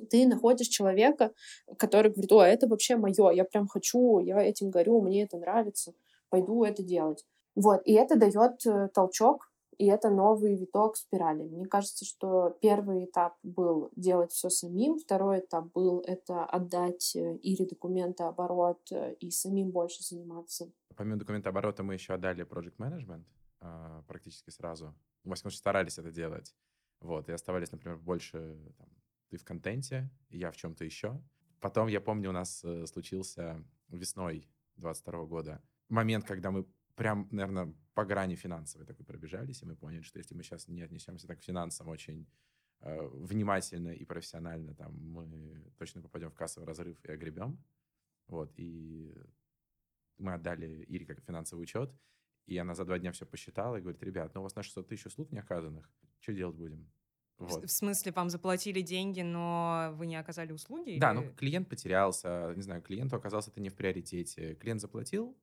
ты 0.10 0.28
находишь 0.28 0.68
человека, 0.68 1.34
который 1.78 2.12
говорит, 2.12 2.32
о, 2.32 2.44
это 2.44 2.68
вообще 2.68 2.96
мое, 2.96 3.32
я 3.32 3.44
прям 3.46 3.68
хочу, 3.68 4.20
я 4.20 4.42
этим 4.42 4.70
горю, 4.70 5.02
мне 5.02 5.24
это 5.24 5.38
нравится, 5.38 5.94
пойду 6.30 6.64
это 6.64 6.84
делать. 6.84 7.26
Вот, 7.56 7.82
и 7.86 7.94
это 7.94 8.18
дает 8.18 8.66
э, 8.66 8.90
толчок, 8.94 9.50
и 9.78 9.88
это 9.88 10.10
новый 10.10 10.56
виток 10.56 10.98
спирали. 10.98 11.44
Мне 11.44 11.66
кажется, 11.66 12.06
что 12.06 12.58
первый 12.62 13.06
этап 13.06 13.36
был 13.44 13.92
делать 13.96 14.32
все 14.32 14.50
самим, 14.50 14.98
второй 14.98 15.40
этап 15.40 15.72
был 15.74 16.02
это 16.02 16.46
отдать 16.46 17.16
э, 17.16 17.38
Ире 17.38 17.66
документооборот 17.66 18.82
э, 18.92 19.14
и 19.16 19.32
самим 19.32 19.72
больше 19.72 20.04
заниматься. 20.04 20.72
Помимо 20.96 21.18
документооборота 21.18 21.84
мы 21.84 21.94
еще 21.94 22.14
отдали 22.14 22.46
project 22.46 22.78
management 22.78 23.26
а, 23.60 24.02
практически 24.08 24.50
сразу. 24.50 24.96
Мы, 25.24 25.32
во 25.32 25.36
всяком 25.36 25.52
случае, 25.52 25.60
старались 25.60 25.98
это 25.98 26.12
делать. 26.12 26.56
Вот, 27.02 27.28
и 27.28 27.34
оставались, 27.34 27.72
например, 27.72 27.98
больше 27.98 28.58
там, 28.78 28.88
ты 29.30 29.38
в 29.38 29.44
контенте, 29.44 30.10
я 30.30 30.52
в 30.52 30.56
чем-то 30.56 30.86
еще. 30.86 31.22
Потом, 31.60 31.88
я 31.90 32.00
помню, 32.00 32.30
у 32.30 32.34
нас 32.34 32.64
случился 32.86 33.62
весной 33.90 34.48
22 34.78 35.26
года 35.26 35.62
момент, 35.90 36.26
когда 36.26 36.52
мы 36.52 36.66
прям, 36.96 37.28
наверное, 37.32 37.74
по 37.94 38.06
грани 38.06 38.36
финансовой 38.36 38.86
такой 38.86 39.06
пробежались, 39.06 39.62
и 39.62 39.66
мы 39.66 39.76
поняли, 39.76 40.02
что 40.02 40.20
если 40.20 40.36
мы 40.36 40.44
сейчас 40.44 40.68
не 40.68 40.82
отнесемся 40.82 41.28
так 41.28 41.40
к 41.40 41.44
финансам 41.44 41.88
очень 41.90 42.28
э, 42.82 43.08
внимательно 43.08 43.90
и 43.90 44.06
профессионально, 44.06 44.74
там 44.76 44.94
мы 44.94 45.72
точно 45.78 46.02
попадем 46.02 46.30
в 46.30 46.36
кассовый 46.36 46.68
разрыв 46.68 46.98
и 47.04 47.12
огребем. 47.12 47.64
Вот, 48.28 48.52
и 48.58 49.16
мы 50.18 50.34
отдали 50.34 50.84
Ире 50.84 51.06
как 51.06 51.22
финансовый 51.22 51.62
учет, 51.62 51.94
и 52.48 52.58
она 52.58 52.74
за 52.74 52.86
два 52.86 53.00
дня 53.00 53.12
все 53.12 53.26
посчитала 53.26 53.78
и 53.78 53.82
говорит, 53.82 54.02
ребят, 54.04 54.34
ну 54.34 54.42
у 54.42 54.44
вас 54.44 54.56
на 54.56 54.64
600 54.64 54.88
тысяч 54.88 55.06
услуг 55.06 55.32
не 55.32 55.40
оказанных, 55.40 55.90
что 56.20 56.34
делать 56.34 56.56
будем? 56.56 56.90
Вот. 57.38 57.66
В 57.66 57.72
смысле, 57.72 58.14
вам 58.14 58.30
заплатили 58.30 58.82
деньги, 58.82 59.22
но 59.22 59.92
вы 59.94 60.06
не 60.06 60.16
оказали 60.16 60.54
услуги? 60.54 60.98
Да, 61.00 61.12
или... 61.12 61.20
ну 61.20 61.34
клиент 61.34 61.68
потерялся, 61.70 62.54
не 62.56 62.62
знаю, 62.62 62.82
клиенту 62.82 63.18
оказалось 63.18 63.48
это 63.48 63.60
не 63.60 63.70
в 63.70 63.76
приоритете. 63.76 64.56
Клиент 64.56 64.80
заплатил, 64.80 65.38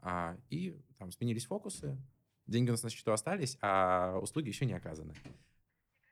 а, 0.00 0.36
и 0.50 0.76
там 0.98 1.10
сменились 1.10 1.46
фокусы, 1.46 1.96
деньги 2.46 2.70
у 2.70 2.72
нас 2.72 2.82
на 2.82 2.90
счету 2.90 3.12
остались, 3.12 3.58
а 3.60 4.18
услуги 4.20 4.48
еще 4.48 4.66
не 4.66 4.74
оказаны. 4.74 5.14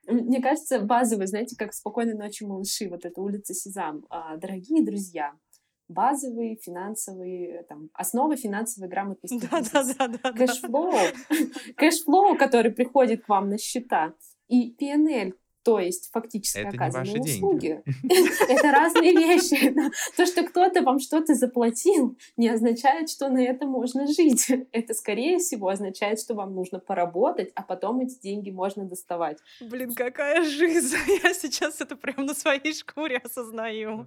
Мне 0.06 0.42
кажется, 0.42 0.80
базовый, 0.80 1.26
знаете, 1.26 1.56
как 1.56 1.72
«Спокойной 1.72 2.14
ночи, 2.14 2.44
малыши», 2.44 2.88
вот 2.88 3.04
эта 3.06 3.20
улица 3.20 3.54
Сезам. 3.54 4.04
А, 4.10 4.36
дорогие 4.36 4.84
друзья, 4.84 5.34
базовые 5.88 6.56
финансовые, 6.56 7.62
там, 7.64 7.90
основы 7.94 8.36
финансовой 8.36 8.88
грамотности. 8.88 9.48
Да, 9.50 9.62
да, 9.72 9.94
да, 9.96 10.08
да. 10.08 10.32
Cash 10.32 10.59
flow, 10.59 10.92
cash 11.76 12.03
flow, 12.03 12.36
который 12.36 12.72
приходит 12.72 13.24
к 13.24 13.28
вам 13.28 13.48
на 13.48 13.58
счета, 13.58 14.14
и 14.48 14.74
P&L, 14.74 15.32
то 15.64 15.78
есть 15.78 16.10
фактически 16.12 16.58
это 16.58 16.68
оказанные 16.68 17.20
услуги. 17.20 17.82
Это 18.48 18.70
разные 18.70 19.12
вещи. 19.12 19.74
То, 20.16 20.26
что 20.26 20.44
кто-то 20.44 20.82
вам 20.82 21.00
что-то 21.00 21.34
заплатил, 21.34 22.16
не 22.36 22.48
означает, 22.48 23.08
что 23.08 23.28
на 23.30 23.38
это 23.38 23.66
можно 23.66 24.06
жить. 24.06 24.46
Это, 24.72 24.92
скорее 24.94 25.38
всего, 25.38 25.68
означает, 25.68 26.20
что 26.20 26.34
вам 26.34 26.54
нужно 26.54 26.78
поработать, 26.80 27.50
а 27.54 27.62
потом 27.62 28.00
эти 28.00 28.20
деньги 28.20 28.50
можно 28.50 28.84
доставать. 28.84 29.38
Блин, 29.60 29.94
какая 29.94 30.44
жизнь! 30.44 30.96
Я 31.24 31.32
сейчас 31.32 31.80
это 31.80 31.96
прям 31.96 32.26
на 32.26 32.34
своей 32.34 32.74
шкуре 32.74 33.16
осознаю. 33.16 34.06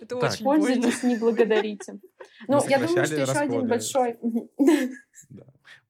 Это 0.00 0.16
очень 0.16 0.44
Пользуйтесь, 0.44 1.02
не 1.02 1.16
благодарите. 1.16 2.00
Ну, 2.48 2.60
я 2.68 2.78
думаю, 2.78 3.04
что 3.04 3.14
еще 3.16 3.32
один 3.32 3.66
большой... 3.66 4.16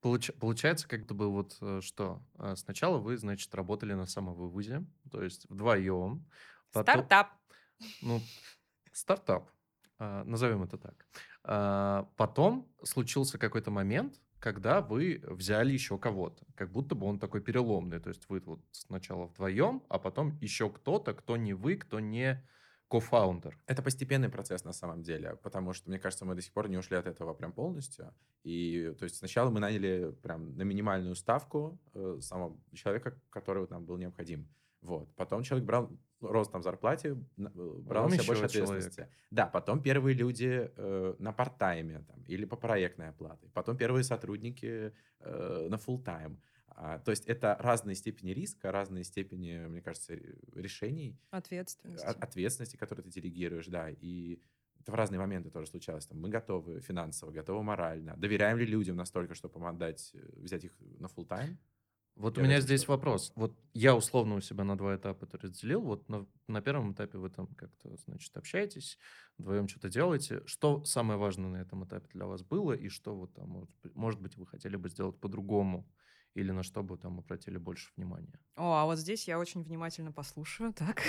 Получ, 0.00 0.30
получается, 0.40 0.88
как-то 0.88 1.14
бы 1.14 1.30
вот 1.30 1.56
э, 1.60 1.80
что? 1.82 2.22
А, 2.36 2.56
сначала 2.56 2.98
вы, 2.98 3.16
значит, 3.16 3.54
работали 3.54 3.94
на 3.94 4.06
самовывозе, 4.06 4.84
то 5.10 5.22
есть 5.22 5.48
вдвоем. 5.48 6.24
Потом, 6.72 6.94
стартап. 6.94 7.32
Ну, 8.02 8.20
стартап. 8.92 9.50
А, 9.98 10.24
назовем 10.24 10.62
это 10.62 10.78
так. 10.78 11.06
А, 11.44 12.08
потом 12.16 12.68
случился 12.82 13.38
какой-то 13.38 13.70
момент, 13.70 14.20
когда 14.38 14.80
вы 14.80 15.20
взяли 15.24 15.72
еще 15.72 15.98
кого-то, 15.98 16.44
как 16.54 16.70
будто 16.70 16.94
бы 16.94 17.06
он 17.06 17.18
такой 17.18 17.40
переломный. 17.40 18.00
То 18.00 18.10
есть 18.10 18.28
вы 18.28 18.40
вот 18.40 18.60
сначала 18.70 19.26
вдвоем, 19.26 19.82
а 19.88 19.98
потом 19.98 20.36
еще 20.40 20.70
кто-то, 20.70 21.14
кто 21.14 21.36
не 21.36 21.54
вы, 21.54 21.76
кто 21.76 22.00
не 22.00 22.44
кофаундер. 22.88 23.58
Это 23.66 23.82
постепенный 23.82 24.28
процесс 24.28 24.64
на 24.64 24.72
самом 24.72 25.02
деле, 25.02 25.36
потому 25.42 25.72
что, 25.72 25.88
мне 25.90 25.98
кажется, 25.98 26.24
мы 26.24 26.34
до 26.34 26.42
сих 26.42 26.52
пор 26.52 26.68
не 26.68 26.78
ушли 26.78 26.96
от 26.96 27.06
этого 27.06 27.34
прям 27.34 27.52
полностью. 27.52 28.14
И 28.44 28.94
то 28.98 29.04
есть 29.04 29.16
сначала 29.16 29.50
мы 29.50 29.60
наняли 29.60 30.12
прям 30.22 30.56
на 30.56 30.62
минимальную 30.62 31.14
ставку 31.14 31.78
э, 31.94 32.18
самого 32.20 32.58
человека, 32.72 33.20
который 33.30 33.60
вот 33.60 33.70
нам 33.70 33.84
был 33.84 33.98
необходим. 33.98 34.48
Вот. 34.80 35.14
Потом 35.16 35.42
человек 35.42 35.66
брал, 35.66 35.90
рос 36.20 36.48
там 36.48 36.60
в 36.60 36.64
зарплате, 36.64 37.10
э, 37.10 37.16
брал 37.36 38.08
на 38.08 38.14
себя 38.14 38.26
больше 38.26 38.44
ответственности. 38.44 38.96
Человек. 38.96 39.14
Да, 39.30 39.46
потом 39.46 39.82
первые 39.82 40.14
люди 40.14 40.70
э, 40.74 41.14
на 41.18 41.32
парт-тайме 41.32 42.04
там, 42.06 42.22
или 42.26 42.44
по 42.44 42.56
проектной 42.56 43.10
оплате. 43.10 43.48
Потом 43.52 43.76
первые 43.76 44.04
сотрудники 44.04 44.94
э, 45.20 45.68
на 45.68 45.74
full-тайм. 45.76 46.38
А, 46.80 47.00
то 47.00 47.10
есть 47.10 47.26
это 47.26 47.56
разные 47.58 47.96
степени 47.96 48.30
риска, 48.30 48.70
разные 48.70 49.02
степени, 49.02 49.66
мне 49.66 49.82
кажется, 49.82 50.14
решений. 50.54 51.18
Ответственности. 51.30 52.06
От, 52.06 52.22
ответственности, 52.22 52.76
которые 52.76 53.02
ты 53.02 53.10
делегируешь, 53.10 53.66
да. 53.66 53.90
И 53.90 54.40
это 54.78 54.92
в 54.92 54.94
разные 54.94 55.18
моменты 55.18 55.50
тоже 55.50 55.66
случалось. 55.66 56.06
Там, 56.06 56.20
мы 56.20 56.28
готовы 56.28 56.80
финансово, 56.80 57.32
готовы 57.32 57.64
морально. 57.64 58.16
Доверяем 58.16 58.58
ли 58.58 58.64
людям 58.64 58.94
настолько, 58.94 59.34
чтобы 59.34 59.54
помогать, 59.54 60.12
э, 60.14 60.18
взять 60.36 60.64
их 60.66 60.72
на 60.78 61.06
full 61.06 61.26
тайм 61.26 61.58
вот 62.18 62.36
я 62.36 62.42
у 62.42 62.46
меня 62.46 62.60
здесь 62.60 62.88
вопрос. 62.88 63.32
Вот 63.36 63.56
я 63.74 63.94
условно 63.94 64.34
у 64.34 64.40
себя 64.40 64.64
на 64.64 64.76
два 64.76 64.96
этапа 64.96 65.24
это 65.24 65.38
разделил. 65.38 65.80
Вот 65.82 66.08
на, 66.08 66.26
на 66.48 66.60
первом 66.60 66.92
этапе 66.92 67.16
вы 67.16 67.30
там 67.30 67.46
как-то, 67.54 67.96
значит, 67.96 68.36
общаетесь, 68.36 68.98
вдвоем 69.38 69.68
что-то 69.68 69.88
делаете. 69.88 70.42
Что 70.44 70.84
самое 70.84 71.16
важное 71.16 71.48
на 71.48 71.56
этом 71.58 71.84
этапе 71.84 72.08
для 72.12 72.26
вас 72.26 72.42
было, 72.42 72.72
и 72.72 72.88
что 72.88 73.14
вот 73.14 73.34
там, 73.34 73.48
может, 73.48 73.70
может 73.94 74.20
быть, 74.20 74.36
вы 74.36 74.48
хотели 74.48 74.74
бы 74.74 74.88
сделать 74.88 75.16
по-другому, 75.20 75.88
или 76.38 76.52
на 76.52 76.62
что 76.62 76.82
бы 76.82 76.96
там 76.96 77.18
обратили 77.18 77.58
больше 77.58 77.92
внимания? 77.96 78.38
О, 78.56 78.72
а 78.74 78.84
вот 78.84 78.98
здесь 78.98 79.28
я 79.28 79.38
очень 79.38 79.62
внимательно 79.62 80.12
послушаю, 80.12 80.72
так? 80.72 81.02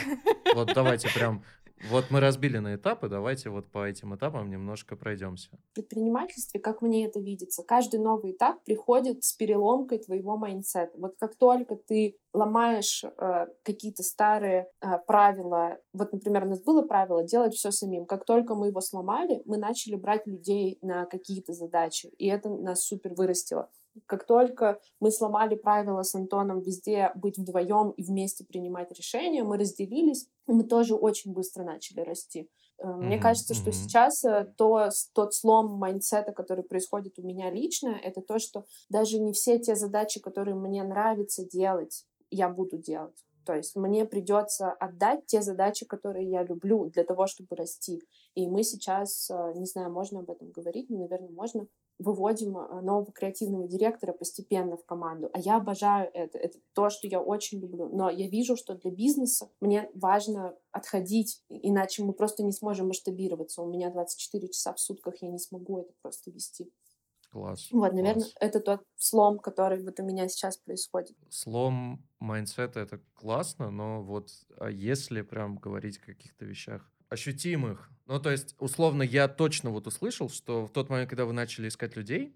Вот 0.55 0.71
давайте 0.73 1.07
прям 1.13 1.43
вот 1.89 2.05
мы 2.09 2.19
разбили 2.19 2.57
на 2.57 2.75
этапы, 2.75 3.07
давайте 3.07 3.49
вот 3.49 3.71
по 3.71 3.87
этим 3.87 4.13
этапам 4.13 4.49
немножко 4.49 4.95
пройдемся. 4.97 5.49
В 5.71 5.75
предпринимательстве, 5.75 6.59
как 6.59 6.81
мне 6.81 7.05
это 7.05 7.19
видится, 7.19 7.63
каждый 7.63 8.01
новый 8.01 8.33
этап 8.33 8.61
приходит 8.65 9.23
с 9.23 9.33
переломкой 9.33 9.99
твоего 9.99 10.35
mindset 10.35 10.79
а. 10.79 10.91
Вот 10.97 11.15
как 11.17 11.35
только 11.37 11.75
ты 11.75 12.17
ломаешь 12.33 13.03
э, 13.03 13.47
какие-то 13.63 14.03
старые 14.03 14.67
э, 14.81 14.97
правила, 15.07 15.77
вот, 15.93 16.11
например, 16.11 16.45
у 16.45 16.49
нас 16.49 16.61
было 16.61 16.81
правило 16.81 17.23
делать 17.23 17.53
все 17.53 17.71
самим. 17.71 18.05
Как 18.05 18.25
только 18.25 18.55
мы 18.55 18.67
его 18.67 18.81
сломали, 18.81 19.41
мы 19.45 19.57
начали 19.57 19.95
брать 19.95 20.27
людей 20.27 20.77
на 20.81 21.05
какие-то 21.05 21.53
задачи, 21.53 22.07
и 22.17 22.27
это 22.27 22.49
нас 22.49 22.83
супер 22.83 23.13
вырастило. 23.13 23.69
Как 24.05 24.25
только 24.25 24.79
мы 24.99 25.11
сломали 25.11 25.55
правила 25.55 26.03
с 26.03 26.15
Антоном 26.15 26.61
везде 26.61 27.11
быть 27.15 27.37
вдвоем 27.37 27.91
и 27.91 28.03
вместе 28.03 28.45
принимать 28.45 28.91
решения, 28.91 29.43
мы 29.43 29.57
разделились, 29.57 30.27
и 30.47 30.51
мы 30.51 30.63
тоже 30.63 30.95
очень 30.95 31.33
быстро 31.33 31.63
начали 31.63 32.01
расти. 32.01 32.49
Mm-hmm. 32.81 32.97
Мне 32.97 33.19
кажется, 33.19 33.53
что 33.53 33.69
mm-hmm. 33.69 33.73
сейчас 33.73 34.23
э, 34.23 34.53
то, 34.57 34.89
тот 35.13 35.33
слом 35.33 35.73
mindset 35.73 36.18
а, 36.18 36.31
который 36.31 36.63
происходит 36.63 37.19
у 37.19 37.23
меня 37.23 37.51
лично, 37.51 37.89
это 37.89 38.21
то, 38.21 38.39
что 38.39 38.65
даже 38.89 39.19
не 39.19 39.33
все 39.33 39.59
те 39.59 39.75
задачи, 39.75 40.19
которые 40.19 40.55
мне 40.55 40.83
нравится 40.83 41.45
делать, 41.45 42.05
я 42.31 42.49
буду 42.49 42.77
делать. 42.77 43.25
То 43.45 43.55
есть 43.55 43.75
мне 43.75 44.05
придется 44.05 44.71
отдать 44.71 45.25
те 45.25 45.41
задачи, 45.41 45.85
которые 45.85 46.29
я 46.29 46.43
люблю 46.43 46.85
для 46.91 47.03
того, 47.03 47.25
чтобы 47.25 47.55
расти. 47.55 47.99
И 48.35 48.47
мы 48.47 48.63
сейчас, 48.63 49.29
э, 49.29 49.53
не 49.55 49.65
знаю, 49.65 49.91
можно 49.91 50.19
об 50.19 50.29
этом 50.29 50.51
говорить, 50.51 50.89
но, 50.89 50.99
наверное, 50.99 51.31
можно, 51.31 51.67
выводим 51.99 52.57
э, 52.57 52.81
нового 52.81 53.11
креативного 53.11 53.67
директора 53.67 54.13
постепенно 54.13 54.77
в 54.77 54.85
команду. 54.85 55.29
А 55.33 55.39
я 55.39 55.57
обожаю 55.57 56.09
это. 56.13 56.37
Это 56.37 56.57
то, 56.73 56.89
что 56.89 57.07
я 57.07 57.21
очень 57.21 57.59
люблю. 57.59 57.89
Но 57.89 58.09
я 58.09 58.27
вижу, 58.27 58.55
что 58.55 58.75
для 58.75 58.89
бизнеса 58.89 59.49
мне 59.59 59.89
важно 59.93 60.55
отходить, 60.71 61.43
иначе 61.49 62.03
мы 62.03 62.13
просто 62.13 62.43
не 62.43 62.53
сможем 62.53 62.87
масштабироваться. 62.87 63.61
У 63.61 63.69
меня 63.69 63.91
24 63.91 64.47
часа 64.47 64.73
в 64.73 64.79
сутках, 64.79 65.21
я 65.21 65.29
не 65.29 65.39
смогу 65.39 65.79
это 65.79 65.93
просто 66.01 66.31
вести. 66.31 66.71
Класс. 67.31 67.67
Вот, 67.71 67.93
наверное, 67.93 68.23
класс. 68.23 68.33
это 68.39 68.59
тот 68.59 68.81
слом, 68.95 69.37
который 69.37 69.83
вот 69.83 69.99
у 69.99 70.03
меня 70.03 70.27
сейчас 70.29 70.57
происходит. 70.57 71.15
Слом 71.29 72.01
mindset 72.19 72.72
а— 72.72 72.79
это 72.81 72.99
классно, 73.13 73.69
но 73.71 74.01
вот 74.01 74.31
а 74.57 74.69
если 74.69 75.21
прям 75.21 75.57
говорить 75.57 75.97
о 75.97 76.05
каких-то 76.05 76.45
вещах, 76.45 76.89
ощутимых. 77.09 77.89
Ну, 78.05 78.19
то 78.19 78.29
есть, 78.29 78.55
условно, 78.59 79.03
я 79.03 79.27
точно 79.27 79.71
вот 79.71 79.87
услышал, 79.87 80.29
что 80.29 80.65
в 80.65 80.71
тот 80.71 80.89
момент, 80.89 81.09
когда 81.09 81.25
вы 81.25 81.33
начали 81.33 81.67
искать 81.67 81.95
людей, 81.95 82.35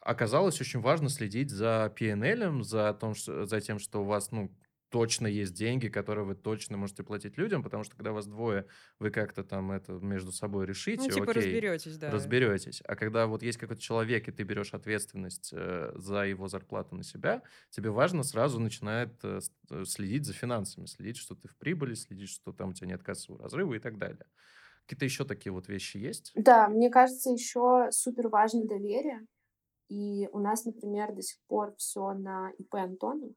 оказалось 0.00 0.60
очень 0.60 0.80
важно 0.80 1.08
следить 1.08 1.50
за 1.50 1.92
PNL, 1.96 2.62
за, 2.62 2.92
том, 2.94 3.14
что, 3.14 3.46
за 3.46 3.60
тем, 3.60 3.78
что 3.78 4.02
у 4.02 4.04
вас, 4.04 4.30
ну, 4.32 4.52
точно 4.94 5.26
есть 5.26 5.54
деньги, 5.54 5.88
которые 5.88 6.24
вы 6.24 6.36
точно 6.36 6.76
можете 6.76 7.02
платить 7.02 7.36
людям, 7.36 7.64
потому 7.64 7.82
что 7.82 7.96
когда 7.96 8.12
вас 8.12 8.28
двое, 8.28 8.68
вы 9.00 9.10
как-то 9.10 9.42
там 9.42 9.72
это 9.72 9.94
между 9.94 10.30
собой 10.30 10.66
решите, 10.66 11.02
ну, 11.02 11.10
типа 11.10 11.32
окей, 11.32 11.42
разберетесь, 11.42 11.98
да. 11.98 12.12
Разберетесь. 12.12 12.80
А 12.86 12.94
когда 12.94 13.26
вот 13.26 13.42
есть 13.42 13.58
какой-то 13.58 13.82
человек, 13.82 14.28
и 14.28 14.30
ты 14.30 14.44
берешь 14.44 14.72
ответственность 14.72 15.50
э, 15.52 15.90
за 15.96 16.26
его 16.26 16.46
зарплату 16.46 16.94
на 16.94 17.02
себя, 17.02 17.42
тебе 17.70 17.90
важно 17.90 18.22
сразу 18.22 18.60
начинает 18.60 19.18
э, 19.24 19.40
э, 19.72 19.84
следить 19.84 20.26
за 20.26 20.32
финансами, 20.32 20.86
следить, 20.86 21.16
что 21.16 21.34
ты 21.34 21.48
в 21.48 21.56
прибыли, 21.56 21.94
следить, 21.94 22.28
что 22.28 22.52
там 22.52 22.68
у 22.68 22.72
тебя 22.72 22.86
нет 22.86 23.02
кассового 23.02 23.42
разрыва 23.42 23.74
и 23.74 23.80
так 23.80 23.98
далее. 23.98 24.26
Какие-то 24.86 25.06
еще 25.06 25.24
такие 25.24 25.50
вот 25.50 25.66
вещи 25.66 25.96
есть? 25.96 26.30
Да, 26.36 26.68
мне 26.68 26.88
кажется, 26.88 27.30
еще 27.30 27.88
супер 27.90 28.28
важно 28.28 28.64
доверие. 28.64 29.26
И 29.88 30.28
у 30.30 30.38
нас, 30.38 30.64
например, 30.64 31.12
до 31.12 31.22
сих 31.22 31.40
пор 31.48 31.74
все 31.78 32.12
на 32.12 32.52
ИП 32.58 32.76
Антона. 32.76 33.32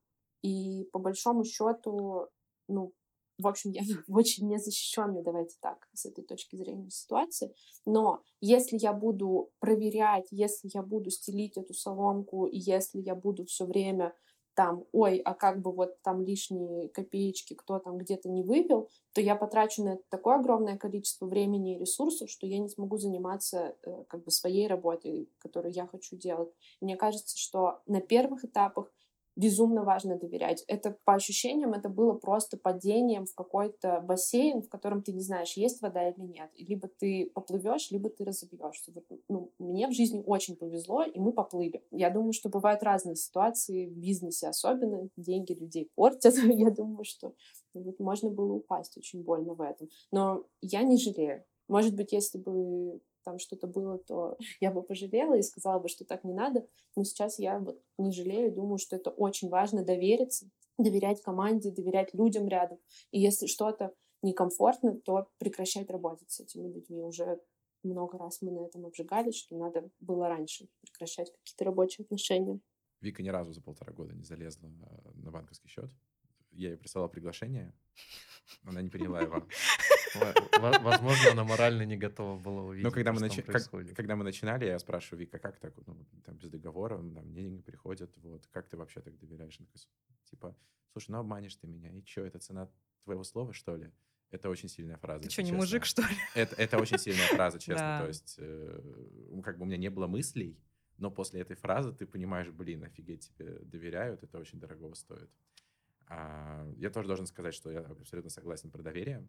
И 0.47 0.85
по 0.91 0.99
большому 0.99 1.43
счету, 1.43 2.27
ну, 2.69 2.93
в 3.37 3.47
общем, 3.47 3.71
я 3.71 3.81
очень 4.07 4.47
незащищенная, 4.47 5.23
давайте 5.23 5.57
так, 5.59 5.87
с 5.93 6.05
этой 6.05 6.23
точки 6.23 6.55
зрения 6.55 6.89
ситуации. 6.89 7.53
Но 7.85 8.21
если 8.39 8.77
я 8.79 8.93
буду 8.93 9.51
проверять, 9.59 10.27
если 10.31 10.69
я 10.73 10.81
буду 10.81 11.09
стелить 11.09 11.57
эту 11.57 11.73
соломку, 11.73 12.45
и 12.45 12.57
если 12.57 12.99
я 12.99 13.15
буду 13.15 13.45
все 13.45 13.65
время 13.65 14.13
там, 14.55 14.85
ой, 14.91 15.17
а 15.19 15.35
как 15.35 15.61
бы 15.61 15.71
вот 15.71 16.01
там 16.01 16.23
лишние 16.23 16.89
копеечки 16.89 17.53
кто 17.53 17.77
там 17.77 17.99
где-то 17.99 18.27
не 18.27 18.41
выпил, 18.41 18.89
то 19.13 19.21
я 19.21 19.35
потрачу 19.35 19.83
на 19.83 19.89
это 19.89 20.03
такое 20.09 20.37
огромное 20.37 20.77
количество 20.77 21.27
времени 21.27 21.75
и 21.75 21.79
ресурсов, 21.79 22.31
что 22.31 22.47
я 22.47 22.57
не 22.57 22.67
смогу 22.67 22.97
заниматься 22.97 23.75
э, 23.83 24.03
как 24.07 24.23
бы 24.23 24.31
своей 24.31 24.67
работой, 24.67 25.29
которую 25.37 25.73
я 25.73 25.85
хочу 25.85 26.15
делать. 26.15 26.49
Мне 26.81 26.95
кажется, 26.97 27.37
что 27.37 27.81
на 27.85 28.01
первых 28.01 28.45
этапах 28.45 28.91
безумно 29.37 29.83
важно 29.83 30.17
доверять. 30.17 30.63
Это 30.67 30.97
по 31.05 31.13
ощущениям, 31.13 31.73
это 31.73 31.89
было 31.89 32.13
просто 32.13 32.57
падением 32.57 33.25
в 33.25 33.35
какой-то 33.35 34.01
бассейн, 34.01 34.61
в 34.61 34.67
котором 34.67 35.03
ты 35.03 35.13
не 35.13 35.21
знаешь, 35.21 35.53
есть 35.53 35.81
вода 35.81 36.09
или 36.09 36.19
нет. 36.19 36.49
Либо 36.57 36.87
ты 36.87 37.31
поплывешь, 37.33 37.91
либо 37.91 38.09
ты 38.09 38.25
разобьешься. 38.25 38.91
Вот, 38.93 39.05
ну, 39.29 39.51
мне 39.59 39.87
в 39.87 39.93
жизни 39.93 40.23
очень 40.25 40.55
повезло, 40.55 41.03
и 41.03 41.19
мы 41.19 41.31
поплыли. 41.31 41.83
Я 41.91 42.09
думаю, 42.09 42.33
что 42.33 42.49
бывают 42.49 42.81
разные 42.81 43.15
ситуации 43.15 43.85
в 43.85 43.95
бизнесе, 43.95 44.47
особенно 44.47 45.07
деньги 45.15 45.53
людей 45.53 45.89
портят. 45.95 46.33
Я 46.57 46.71
думаю, 46.71 47.03
что 47.03 47.33
вот, 47.75 47.99
можно 47.99 48.29
было 48.31 48.53
упасть 48.53 48.97
очень 48.97 49.23
больно 49.23 49.53
в 49.53 49.61
этом. 49.61 49.87
Но 50.11 50.45
я 50.61 50.81
не 50.81 50.97
жалею. 50.97 51.43
Может 51.67 51.95
быть, 51.95 52.11
если 52.11 52.39
бы 52.39 52.99
там 53.27 53.39
что-то 53.39 53.67
было, 53.67 53.97
то 53.97 54.37
я 54.61 54.71
бы 54.71 54.81
пожалела 54.81 55.37
и 55.37 55.41
сказала 55.41 55.79
бы, 55.79 55.89
что 55.89 56.05
так 56.05 56.23
не 56.23 56.33
надо. 56.33 56.65
Но 56.95 57.03
сейчас 57.03 57.39
я 57.39 57.59
вот 57.59 57.81
не 57.97 58.13
жалею, 58.13 58.53
думаю, 58.53 58.77
что 58.77 58.95
это 58.95 59.09
очень 59.09 59.49
важно 59.49 59.83
довериться, 59.83 60.49
доверять 60.77 61.21
команде, 61.21 61.71
доверять 61.71 62.13
людям 62.13 62.47
рядом. 62.47 62.79
И 63.11 63.19
если 63.19 63.47
что-то 63.47 63.93
некомфортно, 64.21 64.97
то 65.01 65.27
прекращать 65.39 65.89
работать 65.89 66.31
с 66.31 66.39
этими 66.39 66.69
людьми. 66.69 67.03
Уже 67.03 67.41
много 67.83 68.17
раз 68.17 68.41
мы 68.41 68.51
на 68.51 68.65
этом 68.65 68.85
обжигались, 68.85 69.35
что 69.35 69.57
надо 69.57 69.89
было 69.99 70.29
раньше 70.29 70.69
прекращать 70.81 71.31
какие-то 71.33 71.65
рабочие 71.65 72.05
отношения. 72.05 72.61
Вика 73.01 73.21
ни 73.21 73.29
разу 73.29 73.51
за 73.51 73.61
полтора 73.61 73.91
года 73.91 74.15
не 74.15 74.23
залезла 74.23 74.69
на 75.15 75.31
банковский 75.31 75.67
счет. 75.67 75.91
Я 76.51 76.69
ей 76.69 76.77
прислала 76.77 77.09
приглашение, 77.09 77.73
она 78.63 78.81
не 78.81 78.89
приняла 78.89 79.21
его. 79.21 79.45
Возможно, 80.59 81.31
она 81.31 81.43
морально 81.43 81.83
не 81.83 81.97
готова 81.97 82.39
была 82.39 82.63
увидеть, 82.63 82.85
Но 82.85 82.91
когда 82.91 83.13
мы, 83.13 83.19
нач... 83.19 83.43
как, 83.45 83.69
когда 83.95 84.15
мы 84.15 84.23
начинали, 84.23 84.65
я 84.65 84.79
спрашиваю, 84.79 85.19
Вика, 85.19 85.39
как 85.39 85.59
так, 85.59 85.73
ну, 85.85 86.05
там, 86.23 86.35
без 86.35 86.49
договора, 86.49 86.97
там, 86.97 87.33
деньги 87.33 87.61
приходят, 87.61 88.11
вот, 88.17 88.47
как 88.47 88.67
ты 88.67 88.77
вообще 88.77 89.01
так 89.01 89.17
доверяешь? 89.17 89.59
Она 89.59 89.67
типа, 90.25 90.55
слушай, 90.91 91.11
ну 91.11 91.19
обманешь 91.19 91.55
ты 91.55 91.67
меня, 91.67 91.91
и 91.91 92.03
что, 92.05 92.21
это 92.21 92.39
цена 92.39 92.69
твоего 93.03 93.23
слова, 93.23 93.53
что 93.53 93.75
ли? 93.75 93.91
Это 94.29 94.49
очень 94.49 94.67
сильная 94.67 94.97
фраза. 94.97 95.23
Ты 95.23 95.29
что, 95.29 95.43
не 95.43 95.53
мужик, 95.53 95.85
что 95.85 96.01
ли? 96.01 96.15
Это, 96.35 96.55
это 96.55 96.77
очень 96.77 96.97
сильная 96.97 97.27
фраза, 97.27 97.59
честно. 97.59 97.99
То 98.01 98.07
есть, 98.07 98.35
э, 98.39 99.41
как 99.43 99.57
бы 99.57 99.63
у 99.63 99.65
меня 99.65 99.77
не 99.77 99.89
было 99.89 100.07
мыслей, 100.07 100.59
но 100.97 101.11
после 101.11 101.41
этой 101.41 101.55
фразы 101.55 101.93
ты 101.93 102.05
понимаешь, 102.05 102.49
блин, 102.49 102.83
офигеть, 102.83 103.29
тебе 103.29 103.59
доверяют, 103.59 104.23
это 104.23 104.37
очень 104.37 104.59
дорого 104.59 104.93
стоит. 104.95 105.29
А, 106.09 106.69
я 106.77 106.89
тоже 106.89 107.07
должен 107.07 107.25
сказать, 107.25 107.53
что 107.53 107.71
я 107.71 107.79
абсолютно 107.79 108.29
согласен 108.29 108.71
про 108.71 108.81
доверие, 108.81 109.27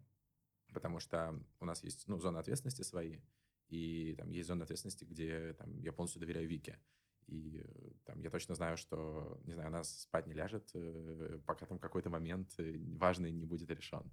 потому 0.73 0.99
что 0.99 1.39
у 1.59 1.65
нас 1.65 1.83
есть 1.83 2.07
ну, 2.07 2.19
зоны 2.19 2.37
ответственности 2.37 2.81
свои, 2.81 3.19
и 3.67 4.15
там 4.17 4.29
есть 4.29 4.47
зоны 4.47 4.63
ответственности, 4.63 5.05
где 5.05 5.53
там, 5.53 5.79
я 5.81 5.93
полностью 5.93 6.19
доверяю 6.19 6.47
Вике. 6.47 6.79
И 7.27 7.63
там, 8.05 8.19
я 8.21 8.29
точно 8.31 8.55
знаю, 8.55 8.75
что, 8.75 9.39
не 9.43 9.53
знаю, 9.53 9.67
она 9.67 9.83
спать 9.83 10.25
не 10.25 10.33
ляжет, 10.33 10.69
э, 10.73 11.39
пока 11.45 11.67
там 11.67 11.77
какой-то 11.77 12.09
момент 12.09 12.51
э, 12.57 12.75
важный 12.97 13.31
не 13.31 13.45
будет 13.45 13.69
решен. 13.69 14.11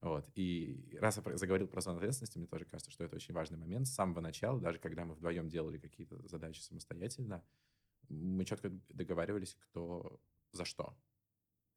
Вот. 0.00 0.28
И 0.34 0.96
раз 1.00 1.20
я 1.24 1.36
заговорил 1.36 1.66
про 1.66 1.80
зону 1.80 1.98
ответственности, 1.98 2.38
мне 2.38 2.46
тоже 2.46 2.64
кажется, 2.64 2.90
что 2.90 3.04
это 3.04 3.16
очень 3.16 3.34
важный 3.34 3.58
момент. 3.58 3.86
С 3.88 3.94
самого 3.94 4.20
начала, 4.20 4.60
даже 4.60 4.78
когда 4.78 5.04
мы 5.04 5.14
вдвоем 5.14 5.48
делали 5.48 5.78
какие-то 5.78 6.26
задачи 6.28 6.60
самостоятельно, 6.60 7.44
мы 8.08 8.44
четко 8.44 8.70
договаривались, 8.88 9.56
кто 9.60 10.20
за 10.52 10.64
что. 10.64 10.96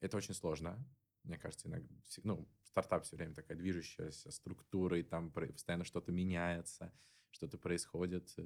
Это 0.01 0.17
очень 0.17 0.33
сложно. 0.33 0.83
Мне 1.25 1.37
кажется, 1.37 1.67
иногда, 1.67 1.87
ну, 2.23 2.47
стартап 2.63 3.03
все 3.03 3.15
время 3.15 3.33
такая 3.33 3.57
движущаяся 3.57 4.31
структура, 4.31 4.99
и 4.99 5.03
там 5.03 5.31
постоянно 5.31 5.83
что-то 5.83 6.11
меняется, 6.11 6.93
что-то 7.31 7.57
происходит, 7.57 8.33
э, 8.37 8.41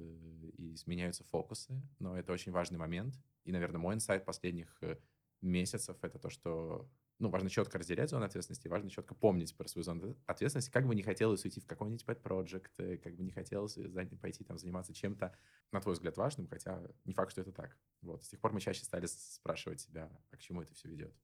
и 0.56 0.76
сменяются 0.76 1.24
фокусы. 1.24 1.80
Но 1.98 2.18
это 2.18 2.32
очень 2.32 2.52
важный 2.52 2.78
момент. 2.78 3.14
И, 3.44 3.52
наверное, 3.52 3.78
мой 3.80 3.94
инсайт 3.94 4.24
последних 4.24 4.76
э, 4.82 4.98
месяцев— 5.40 5.96
это 6.02 6.18
то, 6.18 6.30
что 6.30 6.90
ну, 7.20 7.28
важно 7.28 7.50
четко 7.50 7.78
разделять 7.78 8.08
зону 8.08 8.24
ответственности, 8.24 8.66
важно 8.66 8.88
четко 8.88 9.14
помнить 9.14 9.54
про 9.54 9.68
свою 9.68 9.84
зону 9.84 10.16
ответственности, 10.26 10.70
как 10.70 10.86
бы 10.86 10.94
не 10.94 11.02
хотелось 11.02 11.44
уйти 11.44 11.60
в 11.60 11.66
какой-нибудь 11.66 12.04
pet 12.04 12.22
project, 12.22 12.70
э, 12.78 12.96
как 12.96 13.14
бы 13.14 13.22
не 13.22 13.30
хотелось 13.30 13.78
пойти 14.20 14.42
там 14.42 14.58
заниматься 14.58 14.94
чем-то, 14.94 15.36
на 15.70 15.80
твой 15.80 15.94
взгляд, 15.94 16.16
важным, 16.16 16.48
хотя 16.48 16.82
не 17.04 17.12
факт, 17.12 17.32
что 17.32 17.42
это 17.42 17.52
так. 17.52 17.76
Вот. 18.00 18.24
С 18.24 18.28
тех 18.28 18.40
пор 18.40 18.52
мы 18.52 18.60
чаще 18.60 18.84
стали 18.84 19.06
спрашивать 19.06 19.80
себя, 19.80 20.10
а 20.30 20.36
к 20.36 20.40
чему 20.40 20.62
это 20.62 20.74
все 20.74 20.88
ведет. 20.88 21.14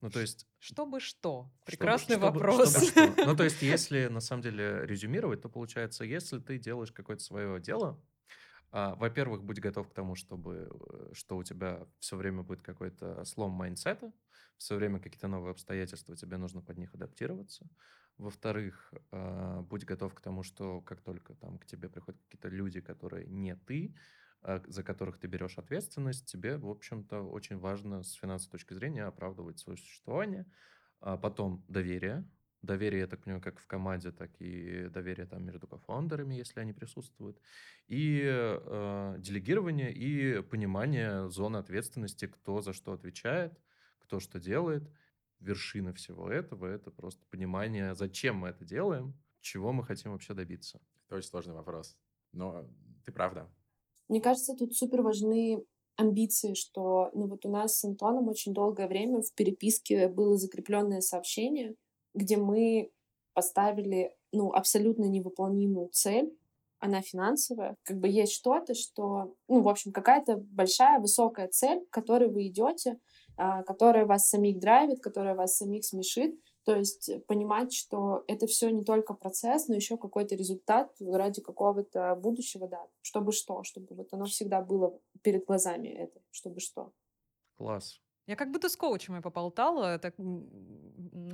Ну, 0.00 0.10
то 0.10 0.20
есть... 0.20 0.46
Чтобы 0.58 1.00
что? 1.00 1.50
Прекрасный 1.64 2.16
чтобы, 2.16 2.26
вопрос. 2.26 2.70
Чтобы, 2.70 2.86
чтобы 2.86 3.12
что? 3.12 3.26
Ну, 3.26 3.36
то 3.36 3.44
есть, 3.44 3.62
если 3.62 4.06
на 4.06 4.20
самом 4.20 4.42
деле 4.42 4.86
резюмировать, 4.86 5.42
то 5.42 5.48
получается, 5.48 6.04
если 6.04 6.38
ты 6.38 6.58
делаешь 6.58 6.92
какое-то 6.92 7.22
свое 7.22 7.60
дело, 7.60 8.00
а, 8.70 8.94
во-первых, 8.96 9.44
будь 9.44 9.60
готов 9.60 9.88
к 9.88 9.94
тому, 9.94 10.14
чтобы, 10.14 10.68
э, 10.70 11.10
что 11.14 11.36
у 11.36 11.42
тебя 11.42 11.86
все 12.00 12.16
время 12.16 12.42
будет 12.42 12.60
какой-то 12.62 13.24
слом 13.24 13.52
mindset 13.52 13.99
а, 13.99 14.12
все 14.58 14.76
время 14.76 15.00
какие-то 15.00 15.28
новые 15.28 15.52
обстоятельства, 15.52 16.16
тебе 16.16 16.36
нужно 16.36 16.60
под 16.60 16.76
них 16.78 16.94
адаптироваться. 16.94 17.66
Во-вторых, 18.18 18.92
а, 19.10 19.62
будь 19.62 19.84
готов 19.84 20.14
к 20.14 20.20
тому, 20.20 20.42
что 20.42 20.80
как 20.82 21.00
только 21.00 21.34
там 21.34 21.58
к 21.58 21.66
тебе 21.66 21.88
приходят 21.88 22.20
какие-то 22.22 22.48
люди, 22.48 22.80
которые 22.80 23.26
не 23.26 23.54
ты, 23.54 23.94
за 24.42 24.82
которых 24.82 25.18
ты 25.18 25.26
берешь 25.26 25.58
ответственность, 25.58 26.26
тебе, 26.26 26.56
в 26.56 26.68
общем-то, 26.68 27.22
очень 27.22 27.58
важно 27.58 28.02
с 28.02 28.12
финансовой 28.12 28.52
точки 28.52 28.74
зрения 28.74 29.04
оправдывать 29.04 29.58
свое 29.58 29.76
существование. 29.76 30.46
А 31.00 31.16
потом 31.16 31.64
доверие. 31.68 32.28
Доверие, 32.62 33.02
я 33.02 33.06
так 33.06 33.22
понимаю, 33.22 33.42
как 33.42 33.60
в 33.60 33.66
команде, 33.68 34.10
так 34.10 34.30
и 34.40 34.88
доверие 34.88 35.26
там 35.26 35.44
между 35.44 35.68
кофаундерами, 35.68 36.34
если 36.34 36.58
они 36.58 36.72
присутствуют. 36.72 37.40
И 37.86 38.20
э, 38.24 39.14
делегирование 39.18 39.92
и 39.92 40.42
понимание 40.42 41.28
зоны 41.30 41.58
ответственности, 41.58 42.26
кто 42.26 42.60
за 42.60 42.72
что 42.72 42.92
отвечает, 42.92 43.56
кто 44.00 44.18
что 44.18 44.40
делает. 44.40 44.90
Вершина 45.38 45.92
всего 45.92 46.28
этого— 46.28 46.66
это 46.66 46.90
просто 46.90 47.24
понимание, 47.30 47.94
зачем 47.94 48.38
мы 48.38 48.48
это 48.48 48.64
делаем, 48.64 49.14
чего 49.40 49.72
мы 49.72 49.84
хотим 49.84 50.10
вообще 50.10 50.34
добиться. 50.34 50.80
Это 51.06 51.14
очень 51.16 51.28
сложный 51.28 51.54
вопрос. 51.54 51.96
Но 52.32 52.68
ты 53.04 53.12
правда. 53.12 53.48
Мне 54.08 54.20
кажется, 54.20 54.54
тут 54.54 54.74
супер 54.76 55.02
важны 55.02 55.64
амбиции, 55.96 56.54
что 56.54 57.10
ну 57.12 57.26
вот 57.26 57.44
у 57.44 57.50
нас 57.50 57.78
с 57.78 57.84
Антоном 57.84 58.28
очень 58.28 58.54
долгое 58.54 58.86
время 58.86 59.20
в 59.20 59.32
переписке 59.34 60.08
было 60.08 60.36
закрепленное 60.36 61.00
сообщение, 61.00 61.74
где 62.14 62.36
мы 62.36 62.90
поставили 63.34 64.14
ну, 64.32 64.52
абсолютно 64.52 65.04
невыполнимую 65.04 65.88
цель, 65.92 66.32
она 66.80 67.02
финансовая. 67.02 67.76
Как 67.82 67.98
бы 67.98 68.08
есть 68.08 68.32
что-то, 68.32 68.74
что, 68.74 69.34
ну, 69.48 69.60
в 69.60 69.68
общем, 69.68 69.92
какая-то 69.92 70.36
большая, 70.36 71.00
высокая 71.00 71.48
цель, 71.48 71.84
к 71.88 71.92
которой 71.92 72.28
вы 72.28 72.46
идете, 72.46 72.98
а, 73.36 73.62
которая 73.62 74.06
вас 74.06 74.28
самих 74.28 74.58
драйвит, 74.58 75.00
которая 75.00 75.34
вас 75.34 75.56
самих 75.56 75.84
смешит, 75.84 76.34
то 76.68 76.76
есть 76.76 77.10
понимать, 77.26 77.72
что 77.72 78.24
это 78.28 78.46
все 78.46 78.68
не 78.68 78.84
только 78.84 79.14
процесс, 79.14 79.68
но 79.68 79.74
еще 79.74 79.96
какой-то 79.96 80.34
результат 80.34 80.94
ради 81.00 81.40
какого-то 81.40 82.14
будущего, 82.16 82.68
да, 82.68 82.86
чтобы 83.00 83.32
что, 83.32 83.64
чтобы 83.64 83.94
вот 83.94 84.12
оно 84.12 84.26
всегда 84.26 84.60
было 84.60 85.00
перед 85.22 85.46
глазами 85.46 85.88
это, 85.88 86.20
чтобы 86.30 86.60
что. 86.60 86.92
Класс. 87.56 88.02
Я 88.26 88.36
как 88.36 88.52
будто 88.52 88.68
с 88.68 88.76
коучем 88.76 89.22
поболтала. 89.22 89.98
Так... 89.98 90.14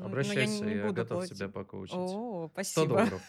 Обращайся, 0.01 0.65
я, 0.65 0.71
не, 0.71 0.77
я 0.77 0.93
готов 0.93 1.19
платить. 1.19 1.37
тебя 1.37 1.49
покоучить. 1.49 1.97
О, 1.97 2.49
спасибо. 2.53 2.85
100 2.85 2.87
долларов. 2.87 3.23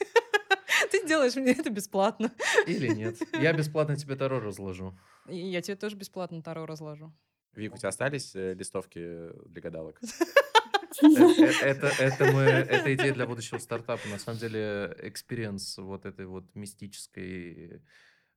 Ты 0.90 1.06
делаешь 1.06 1.36
мне 1.36 1.52
это 1.52 1.68
бесплатно. 1.68 2.32
Или 2.66 2.94
нет. 2.94 3.18
Я 3.34 3.52
бесплатно 3.58 3.94
тебе 3.96 4.16
Таро 4.16 4.40
разложу. 4.40 4.98
Я 5.26 5.60
тебе 5.60 5.76
тоже 5.76 5.96
бесплатно 5.96 6.42
Таро 6.42 6.64
разложу. 6.64 7.12
Вик, 7.52 7.74
у 7.74 7.76
тебя 7.76 7.90
остались 7.90 8.34
э, 8.34 8.54
листовки 8.54 9.28
для 9.50 9.60
гадалок? 9.60 10.00
Э, 11.02 11.06
э, 11.06 11.52
это, 11.62 11.86
это, 11.98 12.32
мы, 12.32 12.42
это 12.42 12.94
идея 12.94 13.12
для 13.14 13.26
будущего 13.26 13.58
стартапа. 13.58 14.06
На 14.08 14.18
самом 14.18 14.38
деле, 14.38 14.96
experience 15.00 15.78
вот 15.78 16.06
этой 16.06 16.26
вот 16.26 16.54
мистической 16.54 17.82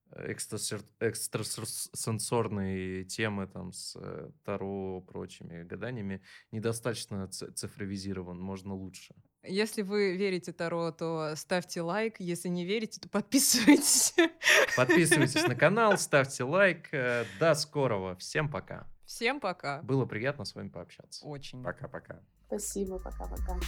экстрасенсорные 0.09 3.03
темы 3.03 3.45
там 3.45 3.73
с 3.73 3.93
Таро, 4.45 5.01
прочими 5.01 5.63
гаданиями 5.63 6.21
недостаточно 6.51 7.27
цифровизирован, 7.27 8.39
можно 8.39 8.73
лучше. 8.73 9.13
Если 9.43 9.81
вы 9.81 10.15
верите 10.15 10.53
Таро, 10.53 10.91
то 10.91 11.33
ставьте 11.35 11.81
лайк. 11.81 12.21
Если 12.21 12.47
не 12.47 12.63
верите, 12.65 13.01
то 13.01 13.09
подписывайтесь. 13.09 14.15
Подписывайтесь 14.77 15.45
на 15.45 15.55
канал, 15.55 15.97
ставьте 15.97 16.45
лайк. 16.45 16.89
До 17.37 17.53
скорого. 17.55 18.15
Всем 18.15 18.49
пока. 18.49 18.87
Всем 19.07 19.39
пока. 19.39 19.81
Было 19.83 20.05
приятно 20.05 20.43
с 20.43 20.53
вами 20.53 20.67
пообщаться. 20.67 21.25
Очень. 21.25 21.63
Пока-пока. 21.63 22.19
Спасибо, 22.47 22.97
пока-пока. 22.97 23.59